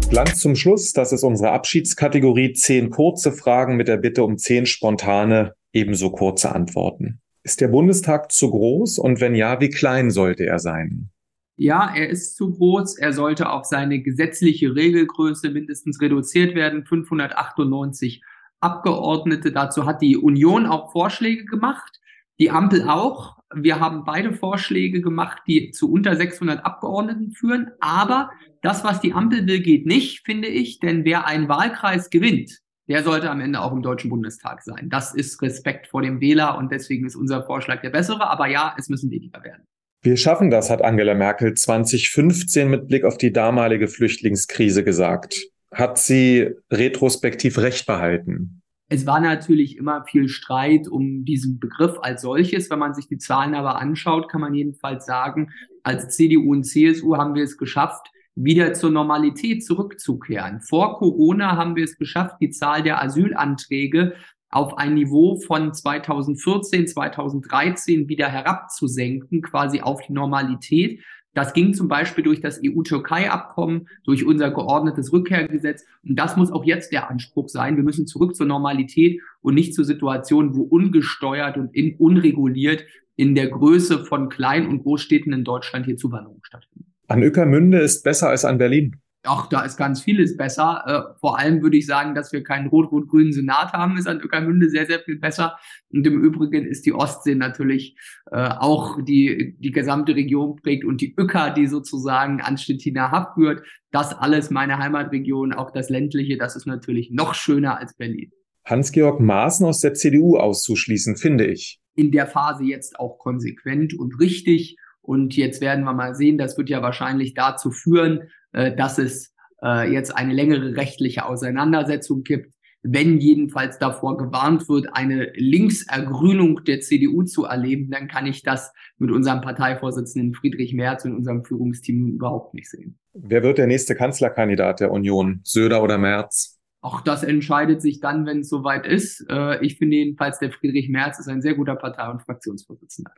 Glanz 0.10 0.40
zum 0.40 0.56
Schluss, 0.56 0.92
das 0.92 1.14
ist 1.14 1.24
unsere 1.24 1.52
Abschiedskategorie. 1.52 2.54
Zehn 2.54 2.90
kurze 2.90 3.32
Fragen 3.32 3.78
mit 3.78 3.88
der 3.88 3.98
Bitte 3.98 4.24
um 4.24 4.38
zehn 4.38 4.66
spontane, 4.66 5.54
ebenso 5.72 6.12
kurze 6.12 6.54
Antworten. 6.54 7.22
Ist 7.44 7.62
der 7.62 7.70
Bundestag 7.70 8.32
zu 8.32 8.52
groß 8.52 9.00
und 9.00 9.20
wenn 9.20 9.34
ja, 9.34 9.60
wie 9.60 9.70
klein 9.70 10.12
sollte 10.12 10.46
er 10.46 10.60
sein? 10.60 11.10
Ja, 11.56 11.94
er 11.96 12.10
ist 12.10 12.36
zu 12.38 12.52
groß. 12.52 12.98
Er 12.98 13.14
sollte 13.14 13.50
auf 13.50 13.66
seine 13.66 14.02
gesetzliche 14.02 14.76
Regelgröße 14.76 15.50
mindestens 15.50 16.02
reduziert 16.02 16.56
werden. 16.56 16.86
598 16.86 18.22
Abgeordnete. 18.60 19.52
Dazu 19.52 19.86
hat 19.86 20.02
die 20.02 20.18
Union 20.18 20.66
auch 20.66 20.92
Vorschläge 20.92 21.46
gemacht. 21.46 22.00
Die 22.40 22.50
Ampel 22.50 22.88
auch. 22.88 23.38
Wir 23.54 23.80
haben 23.80 24.06
beide 24.06 24.34
Vorschläge 24.34 25.02
gemacht, 25.02 25.42
die 25.46 25.72
zu 25.72 25.92
unter 25.92 26.16
600 26.16 26.66
Abgeordneten 26.66 27.32
führen. 27.32 27.72
Aber 27.80 28.32
das, 28.62 28.84
was 28.84 29.02
die 29.02 29.14
Ampel 29.14 29.46
will, 29.46 29.62
geht 29.62 29.86
nicht, 29.86 30.26
finde 30.26 30.48
ich. 30.48 30.80
Denn 30.80 31.06
wer 31.06 31.28
einen 31.28 31.50
Wahlkreis 31.50 32.10
gewinnt, 32.10 32.60
der 32.88 33.04
sollte 33.04 33.30
am 33.30 33.40
Ende 33.40 33.62
auch 33.62 33.72
im 33.72 33.82
Deutschen 33.82 34.10
Bundestag 34.10 34.64
sein. 34.64 34.90
Das 34.90 35.14
ist 35.14 35.42
Respekt 35.42 35.88
vor 35.88 36.02
dem 36.02 36.20
Wähler 36.20 36.58
und 36.58 36.72
deswegen 36.72 37.06
ist 37.06 37.16
unser 37.16 37.44
Vorschlag 37.44 37.82
der 37.82 37.90
bessere. 37.90 38.30
Aber 38.30 38.48
ja, 38.48 38.76
es 38.78 38.90
müssen 38.90 39.12
weniger 39.12 39.44
werden. 39.44 39.64
Wir 40.04 40.18
schaffen 40.18 40.50
das, 40.50 40.70
hat 40.72 40.84
Angela 40.84 41.14
Merkel 41.14 41.54
2015 41.54 42.70
mit 42.70 42.88
Blick 42.88 43.04
auf 43.04 43.18
die 43.18 43.32
damalige 43.32 43.88
Flüchtlingskrise 43.88 44.84
gesagt. 44.84 45.40
Hat 45.72 46.00
sie 46.00 46.50
retrospektiv 46.72 47.60
recht 47.60 47.86
behalten? 47.86 48.62
Es 48.90 49.06
war 49.06 49.22
natürlich 49.22 49.78
immer 49.78 50.04
viel 50.04 50.28
Streit 50.28 50.88
um 50.90 51.24
diesen 51.24 51.60
Begriff 51.60 51.98
als 52.02 52.24
solches. 52.24 52.70
Wenn 52.70 52.80
man 52.80 52.94
sich 52.94 53.08
die 53.08 53.20
Zahlen 53.20 53.54
aber 53.54 53.80
anschaut, 53.80 54.28
kann 54.28 54.42
man 54.42 54.54
jedenfalls 54.54 55.06
sagen, 55.06 55.52
als 55.84 56.10
CDU 56.16 56.52
und 56.52 56.64
CSU 56.64 57.16
haben 57.16 57.36
wir 57.36 57.44
es 57.44 57.58
geschafft, 57.58 58.12
wieder 58.44 58.74
zur 58.74 58.92
Normalität 58.92 59.66
zurückzukehren. 59.66 60.62
Vor 60.62 60.98
Corona 60.98 61.56
haben 61.58 61.76
wir 61.76 61.84
es 61.84 61.98
geschafft, 61.98 62.38
die 62.42 62.50
Zahl 62.50 62.84
der 62.84 63.02
Asylanträge 63.02 64.14
auf 64.50 64.78
ein 64.78 64.96
Niveau 64.96 65.38
von 65.38 65.74
2014, 65.74 66.88
2013 66.88 68.10
wieder 68.10 68.28
herabzusenken, 68.28 69.42
quasi 69.42 69.82
auf 69.82 70.02
die 70.06 70.14
Normalität. 70.14 71.02
Das 71.34 71.54
ging 71.54 71.74
zum 71.74 71.88
Beispiel 71.88 72.26
durch 72.26 72.42
das 72.42 72.60
EU-Türkei-Abkommen, 72.64 73.88
durch 74.04 74.26
unser 74.26 74.52
geordnetes 74.52 75.14
Rückkehrgesetz. 75.14 75.86
Und 76.04 76.18
das 76.20 76.36
muss 76.36 76.52
auch 76.52 76.66
jetzt 76.66 76.92
der 76.92 77.10
Anspruch 77.10 77.48
sein. 77.48 77.78
Wir 77.78 77.86
müssen 77.86 78.06
zurück 78.06 78.36
zur 78.36 78.46
Normalität 78.46 79.22
und 79.42 79.56
nicht 79.56 79.74
zu 79.74 79.86
Situationen, 79.86 80.56
wo 80.56 80.64
ungesteuert 80.64 81.56
und 81.56 81.74
in, 81.74 81.96
unreguliert 81.96 82.84
in 83.16 83.36
der 83.36 83.48
Größe 83.48 84.04
von 84.04 84.28
Klein- 84.28 84.68
und 84.68 84.84
Großstädten 84.84 85.32
in 85.32 85.46
Deutschland 85.46 85.86
hier 85.86 85.96
Zuwanderung 85.96 86.42
stattfindet. 86.44 86.91
An 87.12 87.24
Ückermünde 87.24 87.80
ist 87.80 88.06
besser 88.06 88.30
als 88.30 88.46
an 88.46 88.58
Berlin. 88.58 88.96
Ach, 89.24 89.48
da 89.50 89.64
ist 89.64 89.76
ganz 89.76 90.02
vieles 90.02 90.38
besser. 90.38 90.82
Äh, 90.88 91.20
vor 91.20 91.38
allem 91.38 91.62
würde 91.62 91.76
ich 91.76 91.86
sagen, 91.86 92.16
dass 92.16 92.32
wir 92.32 92.42
keinen 92.42 92.68
rot-rot-grünen 92.68 93.34
Senat 93.34 93.74
haben, 93.74 93.98
ist 93.98 94.08
an 94.08 94.22
Ueckermünde 94.24 94.70
sehr, 94.70 94.86
sehr 94.86 95.00
viel 95.00 95.20
besser. 95.20 95.58
Und 95.90 96.08
im 96.08 96.24
Übrigen 96.24 96.66
ist 96.66 96.86
die 96.86 96.94
Ostsee 96.94 97.36
natürlich 97.36 97.98
äh, 98.32 98.38
auch 98.38 98.98
die, 99.04 99.58
die 99.60 99.72
gesamte 99.72 100.16
Region 100.16 100.56
prägt 100.56 100.86
und 100.86 101.02
die 101.02 101.14
Uecker, 101.20 101.52
die 101.52 101.68
sozusagen 101.68 102.40
an 102.40 102.58
Stettiner 102.58 103.12
Hub 103.12 103.34
führt. 103.36 103.62
Das 103.92 104.14
alles 104.14 104.50
meine 104.50 104.78
Heimatregion, 104.78 105.52
auch 105.52 105.72
das 105.72 105.90
ländliche, 105.90 106.38
das 106.38 106.56
ist 106.56 106.66
natürlich 106.66 107.12
noch 107.12 107.34
schöner 107.34 107.78
als 107.78 107.94
Berlin. 107.94 108.32
Hans-Georg 108.64 109.20
Maaßen 109.20 109.66
aus 109.66 109.82
der 109.82 109.96
CDU 109.96 110.38
auszuschließen, 110.38 111.18
finde 111.18 111.46
ich. 111.46 111.82
In 111.94 112.12
der 112.12 112.26
Phase 112.26 112.64
jetzt 112.64 112.98
auch 112.98 113.18
konsequent 113.18 113.94
und 113.94 114.18
richtig. 114.22 114.78
Und 115.02 115.36
jetzt 115.36 115.62
werden 115.62 115.84
wir 115.84 115.94
mal 115.94 116.16
sehen, 116.16 116.38
das 116.38 116.58
wird 116.58 116.70
ja 116.70 116.82
wahrscheinlich 116.82 117.34
dazu 117.34 117.72
führen, 117.72 118.30
äh, 118.54 118.76
dass 118.76 118.98
es 118.98 119.34
äh, 119.64 119.92
jetzt 119.92 120.16
eine 120.16 120.34
längere 120.34 120.76
rechtliche 120.76 121.26
Auseinandersetzung 121.26 122.24
gibt, 122.24 122.54
wenn 122.84 123.20
jedenfalls 123.20 123.78
davor 123.78 124.18
gewarnt 124.18 124.68
wird, 124.68 124.88
eine 124.94 125.32
Linksergrünung 125.36 126.64
der 126.64 126.80
CDU 126.82 127.24
zu 127.24 127.46
erleben, 127.46 127.92
dann 127.92 128.08
kann 128.08 128.26
ich 128.26 128.42
das 128.42 128.74
mit 128.98 129.12
unserem 129.12 129.42
Parteivorsitzenden 129.42 130.34
Friedrich 130.34 130.74
Merz 130.74 131.06
und 131.06 131.16
unserem 131.16 131.44
Führungsteam 131.44 132.08
überhaupt 132.08 132.54
nicht 132.54 132.70
sehen. 132.70 132.98
Wer 133.14 133.44
wird 133.44 133.60
der 133.60 133.68
nächste 133.68 133.96
Kanzlerkandidat 133.96 134.80
der 134.80 134.92
Union? 134.92 135.42
Söder 135.44 135.84
oder 135.84 135.98
Merz? 135.98 136.60
Auch 136.84 137.02
das 137.02 137.24
entscheidet 137.24 137.84
sich 137.84 138.00
dann, 138.00 138.26
wenn 138.26 138.40
es 138.40 138.50
soweit 138.50 138.88
ist. 138.88 139.24
Äh, 139.30 139.64
ich 139.64 139.78
finde 139.78 139.98
jedenfalls, 139.98 140.40
der 140.40 140.52
Friedrich 140.52 140.90
Merz 140.90 141.20
ist 141.20 141.28
ein 141.28 141.44
sehr 141.44 141.54
guter 141.54 141.76
Partei- 141.76 142.10
und 142.10 142.24
Fraktionsvorsitzender. 142.24 143.12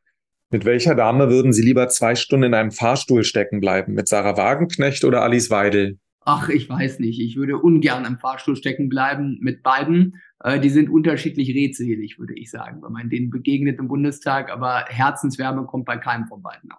Mit 0.53 0.65
welcher 0.65 0.93
Dame 0.93 1.31
würden 1.31 1.51
Sie 1.51 1.63
lieber 1.63 1.89
zwei 1.89 2.13
Stunden 2.13 2.43
in 2.43 2.53
einem 2.53 2.69
Fahrstuhl 2.69 3.23
stecken 3.23 3.59
bleiben? 3.59 3.95
Mit 3.95 4.07
Sarah 4.07 4.37
Wagenknecht 4.37 5.03
oder 5.03 5.23
Alice 5.23 5.49
Weidel? 5.49 5.97
Ach, 6.21 6.47
ich 6.47 6.69
weiß 6.69 6.99
nicht. 6.99 7.19
Ich 7.19 7.35
würde 7.37 7.57
ungern 7.57 8.05
im 8.05 8.19
Fahrstuhl 8.19 8.55
stecken 8.55 8.87
bleiben 8.87 9.39
mit 9.41 9.63
beiden. 9.63 10.21
Äh, 10.43 10.59
die 10.59 10.69
sind 10.69 10.91
unterschiedlich 10.91 11.55
redselig, 11.55 12.19
würde 12.19 12.35
ich 12.35 12.51
sagen, 12.51 12.83
wenn 12.83 12.91
man 12.91 13.09
denen 13.09 13.31
begegnet 13.31 13.79
im 13.79 13.87
Bundestag. 13.87 14.51
Aber 14.51 14.85
Herzenswärme 14.89 15.65
kommt 15.65 15.85
bei 15.85 15.97
keinem 15.97 16.27
von 16.27 16.43
beiden 16.43 16.71
auf. 16.71 16.77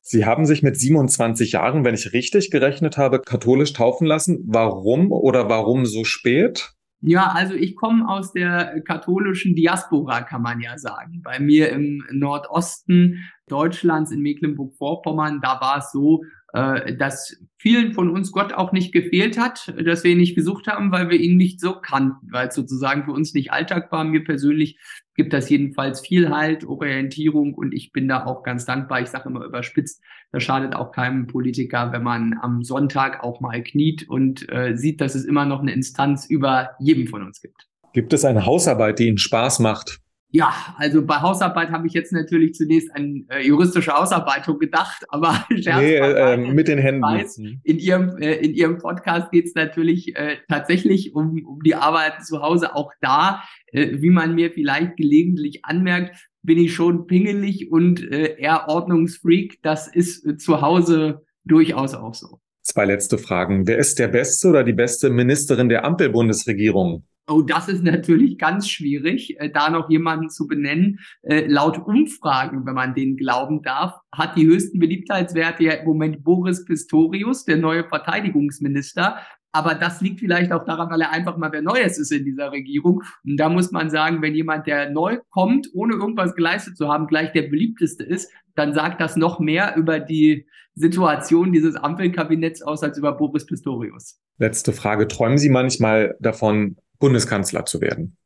Sie 0.00 0.24
haben 0.24 0.46
sich 0.46 0.62
mit 0.62 0.80
27 0.80 1.52
Jahren, 1.52 1.84
wenn 1.84 1.94
ich 1.94 2.14
richtig 2.14 2.50
gerechnet 2.50 2.96
habe, 2.96 3.20
katholisch 3.20 3.74
taufen 3.74 4.06
lassen. 4.06 4.42
Warum 4.46 5.12
oder 5.12 5.50
warum 5.50 5.84
so 5.84 6.04
spät? 6.04 6.72
Ja, 7.04 7.32
also 7.32 7.54
ich 7.54 7.74
komme 7.74 8.08
aus 8.08 8.32
der 8.32 8.80
katholischen 8.82 9.56
Diaspora, 9.56 10.22
kann 10.22 10.40
man 10.40 10.60
ja 10.60 10.78
sagen. 10.78 11.20
Bei 11.24 11.40
mir 11.40 11.70
im 11.70 12.04
Nordosten 12.12 13.24
Deutschlands 13.48 14.12
in 14.12 14.20
Mecklenburg-Vorpommern, 14.20 15.40
da 15.42 15.60
war 15.60 15.78
es 15.78 15.90
so, 15.90 16.22
äh, 16.52 16.94
dass 16.96 17.36
vielen 17.56 17.92
von 17.92 18.10
uns 18.10 18.30
Gott 18.30 18.52
auch 18.52 18.72
nicht 18.72 18.92
gefehlt 18.92 19.38
hat, 19.38 19.72
dass 19.84 20.04
wir 20.04 20.12
ihn 20.12 20.18
nicht 20.18 20.34
gesucht 20.34 20.66
haben, 20.66 20.92
weil 20.92 21.08
wir 21.08 21.18
ihn 21.18 21.36
nicht 21.36 21.60
so 21.60 21.74
kannten, 21.74 22.28
weil 22.30 22.48
es 22.48 22.54
sozusagen 22.54 23.04
für 23.04 23.12
uns 23.12 23.32
nicht 23.34 23.52
Alltag 23.52 23.90
war. 23.90 24.04
Mir 24.04 24.22
persönlich 24.22 24.78
gibt 25.14 25.32
das 25.32 25.48
jedenfalls 25.48 26.00
viel 26.00 26.30
Halt, 26.30 26.64
Orientierung 26.64 27.54
und 27.54 27.72
ich 27.72 27.92
bin 27.92 28.08
da 28.08 28.26
auch 28.26 28.42
ganz 28.42 28.64
dankbar. 28.64 29.00
Ich 29.00 29.08
sage 29.08 29.28
immer 29.28 29.44
überspitzt, 29.44 30.02
da 30.30 30.40
schadet 30.40 30.74
auch 30.74 30.92
keinem 30.92 31.26
Politiker, 31.26 31.92
wenn 31.92 32.02
man 32.02 32.38
am 32.40 32.62
Sonntag 32.62 33.22
auch 33.22 33.40
mal 33.40 33.62
kniet 33.62 34.08
und 34.08 34.50
äh, 34.50 34.76
sieht, 34.76 35.00
dass 35.00 35.14
es 35.14 35.24
immer 35.24 35.46
noch 35.46 35.60
eine 35.60 35.72
Instanz 35.72 36.26
über 36.26 36.70
jedem 36.80 37.06
von 37.06 37.22
uns 37.22 37.40
gibt. 37.40 37.68
Gibt 37.92 38.12
es 38.12 38.24
eine 38.24 38.46
Hausarbeit, 38.46 38.98
die 38.98 39.08
Ihnen 39.08 39.18
Spaß 39.18 39.58
macht? 39.58 40.00
Ja, 40.34 40.74
also 40.78 41.04
bei 41.04 41.16
Hausarbeit 41.16 41.70
habe 41.70 41.86
ich 41.86 41.92
jetzt 41.92 42.10
natürlich 42.10 42.54
zunächst 42.54 42.90
an 42.96 43.26
äh, 43.28 43.46
juristische 43.46 43.94
Ausarbeitung 43.94 44.58
gedacht, 44.58 45.04
aber 45.08 45.44
Scherz 45.60 45.82
nee, 45.82 45.96
äh, 45.96 46.36
mit 46.38 46.68
den 46.68 46.78
Händen. 46.78 47.02
Weiß, 47.02 47.36
mhm. 47.36 47.60
in 47.62 47.78
Ihrem 47.78 48.16
äh, 48.16 48.36
in 48.36 48.54
Ihrem 48.54 48.78
Podcast 48.78 49.30
geht 49.30 49.44
es 49.44 49.54
natürlich 49.54 50.16
äh, 50.16 50.38
tatsächlich 50.48 51.14
um, 51.14 51.44
um 51.44 51.60
die 51.62 51.74
Arbeit 51.74 52.24
zu 52.24 52.40
Hause. 52.40 52.74
Auch 52.74 52.92
da, 53.02 53.42
äh, 53.66 54.00
wie 54.00 54.08
man 54.08 54.34
mir 54.34 54.50
vielleicht 54.50 54.96
gelegentlich 54.96 55.66
anmerkt, 55.66 56.16
bin 56.42 56.56
ich 56.56 56.72
schon 56.72 57.06
pingelig 57.06 57.70
und 57.70 58.02
äh, 58.02 58.38
eher 58.38 58.68
Ordnungsfreak. 58.68 59.58
Das 59.62 59.86
ist 59.86 60.40
zu 60.40 60.62
Hause 60.62 61.26
durchaus 61.44 61.92
auch 61.94 62.14
so. 62.14 62.40
Zwei 62.62 62.86
letzte 62.86 63.18
Fragen. 63.18 63.66
Wer 63.66 63.76
ist 63.76 63.98
der 63.98 64.08
beste 64.08 64.48
oder 64.48 64.64
die 64.64 64.72
beste 64.72 65.10
Ministerin 65.10 65.68
der 65.68 65.84
Ampelbundesregierung? 65.84 67.04
Oh, 67.28 67.42
das 67.42 67.68
ist 67.68 67.84
natürlich 67.84 68.36
ganz 68.36 68.68
schwierig, 68.68 69.38
äh, 69.38 69.48
da 69.48 69.70
noch 69.70 69.88
jemanden 69.88 70.28
zu 70.28 70.48
benennen. 70.48 70.98
Äh, 71.22 71.46
laut 71.46 71.78
Umfragen, 71.78 72.66
wenn 72.66 72.74
man 72.74 72.94
denen 72.94 73.16
glauben 73.16 73.62
darf, 73.62 73.94
hat 74.12 74.36
die 74.36 74.46
höchsten 74.46 74.80
Beliebtheitswerte 74.80 75.62
ja 75.62 75.72
im 75.74 75.86
Moment 75.86 76.24
Boris 76.24 76.64
Pistorius, 76.64 77.44
der 77.44 77.58
neue 77.58 77.84
Verteidigungsminister. 77.88 79.18
Aber 79.52 79.74
das 79.74 80.00
liegt 80.00 80.18
vielleicht 80.18 80.50
auch 80.50 80.64
daran, 80.64 80.90
weil 80.90 81.02
er 81.02 81.12
einfach 81.12 81.36
mal 81.36 81.52
wer 81.52 81.62
Neues 81.62 81.98
ist 81.98 82.10
in 82.10 82.24
dieser 82.24 82.50
Regierung. 82.50 83.02
Und 83.22 83.36
da 83.36 83.48
muss 83.48 83.70
man 83.70 83.90
sagen, 83.90 84.22
wenn 84.22 84.34
jemand, 84.34 84.66
der 84.66 84.90
neu 84.90 85.18
kommt, 85.30 85.68
ohne 85.74 85.94
irgendwas 85.94 86.34
geleistet 86.34 86.76
zu 86.76 86.88
haben, 86.88 87.06
gleich 87.06 87.32
der 87.32 87.42
beliebteste 87.42 88.02
ist, 88.02 88.32
dann 88.54 88.72
sagt 88.72 89.00
das 89.00 89.16
noch 89.16 89.38
mehr 89.38 89.76
über 89.76 90.00
die 90.00 90.46
Situation 90.74 91.52
dieses 91.52 91.76
Ampelkabinetts 91.76 92.62
aus 92.62 92.82
als 92.82 92.96
über 92.96 93.12
Boris 93.12 93.46
Pistorius. 93.46 94.18
Letzte 94.38 94.72
Frage. 94.72 95.06
Träumen 95.06 95.38
Sie 95.38 95.50
manchmal 95.50 96.16
davon, 96.18 96.76
Bundeskanzler 97.02 97.64
zu 97.64 97.80
werden? 97.80 98.16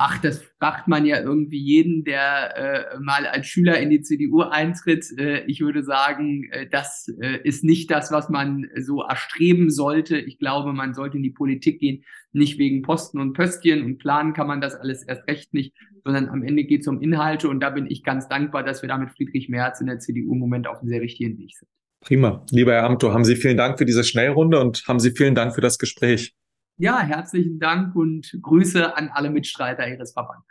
Ach, 0.00 0.16
das 0.18 0.44
fragt 0.60 0.86
man 0.86 1.04
ja 1.06 1.20
irgendwie 1.20 1.58
jeden, 1.58 2.04
der 2.04 2.56
äh, 2.56 3.00
mal 3.00 3.26
als 3.26 3.48
Schüler 3.48 3.80
in 3.80 3.90
die 3.90 4.00
CDU 4.00 4.42
eintritt. 4.42 5.06
Äh, 5.18 5.42
ich 5.46 5.60
würde 5.60 5.82
sagen, 5.82 6.48
äh, 6.52 6.68
das 6.70 7.12
äh, 7.20 7.40
ist 7.42 7.64
nicht 7.64 7.90
das, 7.90 8.12
was 8.12 8.28
man 8.28 8.68
so 8.80 9.02
erstreben 9.02 9.70
sollte. 9.70 10.16
Ich 10.16 10.38
glaube, 10.38 10.72
man 10.72 10.94
sollte 10.94 11.16
in 11.16 11.24
die 11.24 11.32
Politik 11.32 11.80
gehen, 11.80 12.04
nicht 12.32 12.58
wegen 12.58 12.82
Posten 12.82 13.18
und 13.18 13.32
Pöstchen 13.32 13.82
und 13.82 13.98
planen 13.98 14.34
kann 14.34 14.46
man 14.46 14.60
das 14.60 14.76
alles 14.76 15.02
erst 15.02 15.26
recht 15.26 15.52
nicht, 15.52 15.74
sondern 16.04 16.28
am 16.28 16.44
Ende 16.44 16.62
geht 16.62 16.82
es 16.82 16.86
um 16.86 17.00
Inhalte 17.00 17.48
und 17.48 17.58
da 17.58 17.70
bin 17.70 17.90
ich 17.90 18.04
ganz 18.04 18.28
dankbar, 18.28 18.62
dass 18.62 18.82
wir 18.82 18.88
da 18.88 18.98
mit 18.98 19.10
Friedrich 19.10 19.48
Merz 19.48 19.80
in 19.80 19.88
der 19.88 19.98
CDU 19.98 20.32
im 20.32 20.38
Moment 20.38 20.68
auf 20.68 20.78
einem 20.78 20.90
sehr 20.90 21.00
richtigen 21.00 21.36
Weg 21.38 21.56
sind. 21.58 21.68
Prima. 22.02 22.46
Lieber 22.52 22.72
Herr 22.72 22.84
Amthor, 22.84 23.12
haben 23.12 23.24
Sie 23.24 23.34
vielen 23.34 23.56
Dank 23.56 23.78
für 23.78 23.84
diese 23.84 24.04
Schnellrunde 24.04 24.60
und 24.60 24.84
haben 24.86 25.00
Sie 25.00 25.10
vielen 25.10 25.34
Dank 25.34 25.56
für 25.56 25.60
das 25.60 25.78
Gespräch. 25.78 26.36
Ja, 26.80 27.00
herzlichen 27.00 27.58
Dank 27.58 27.96
und 27.96 28.38
Grüße 28.40 28.96
an 28.96 29.10
alle 29.12 29.30
Mitstreiter 29.30 29.88
Ihres 29.88 30.12
Verbandes. 30.12 30.46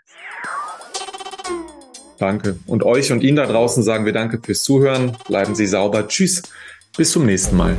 Danke. 2.20 2.60
Und 2.68 2.84
euch 2.84 3.14
und 3.14 3.24
Ihnen 3.24 3.38
da 3.38 3.46
draußen 3.46 3.82
sagen 3.82 4.06
wir 4.06 4.12
Danke 4.12 4.42
fürs 4.44 4.64
Zuhören. 4.64 5.16
Bleiben 5.28 5.56
Sie 5.56 5.68
sauber. 5.68 6.06
Tschüss. 6.10 6.44
Bis 6.98 7.12
zum 7.12 7.26
nächsten 7.26 7.56
Mal. 7.56 7.78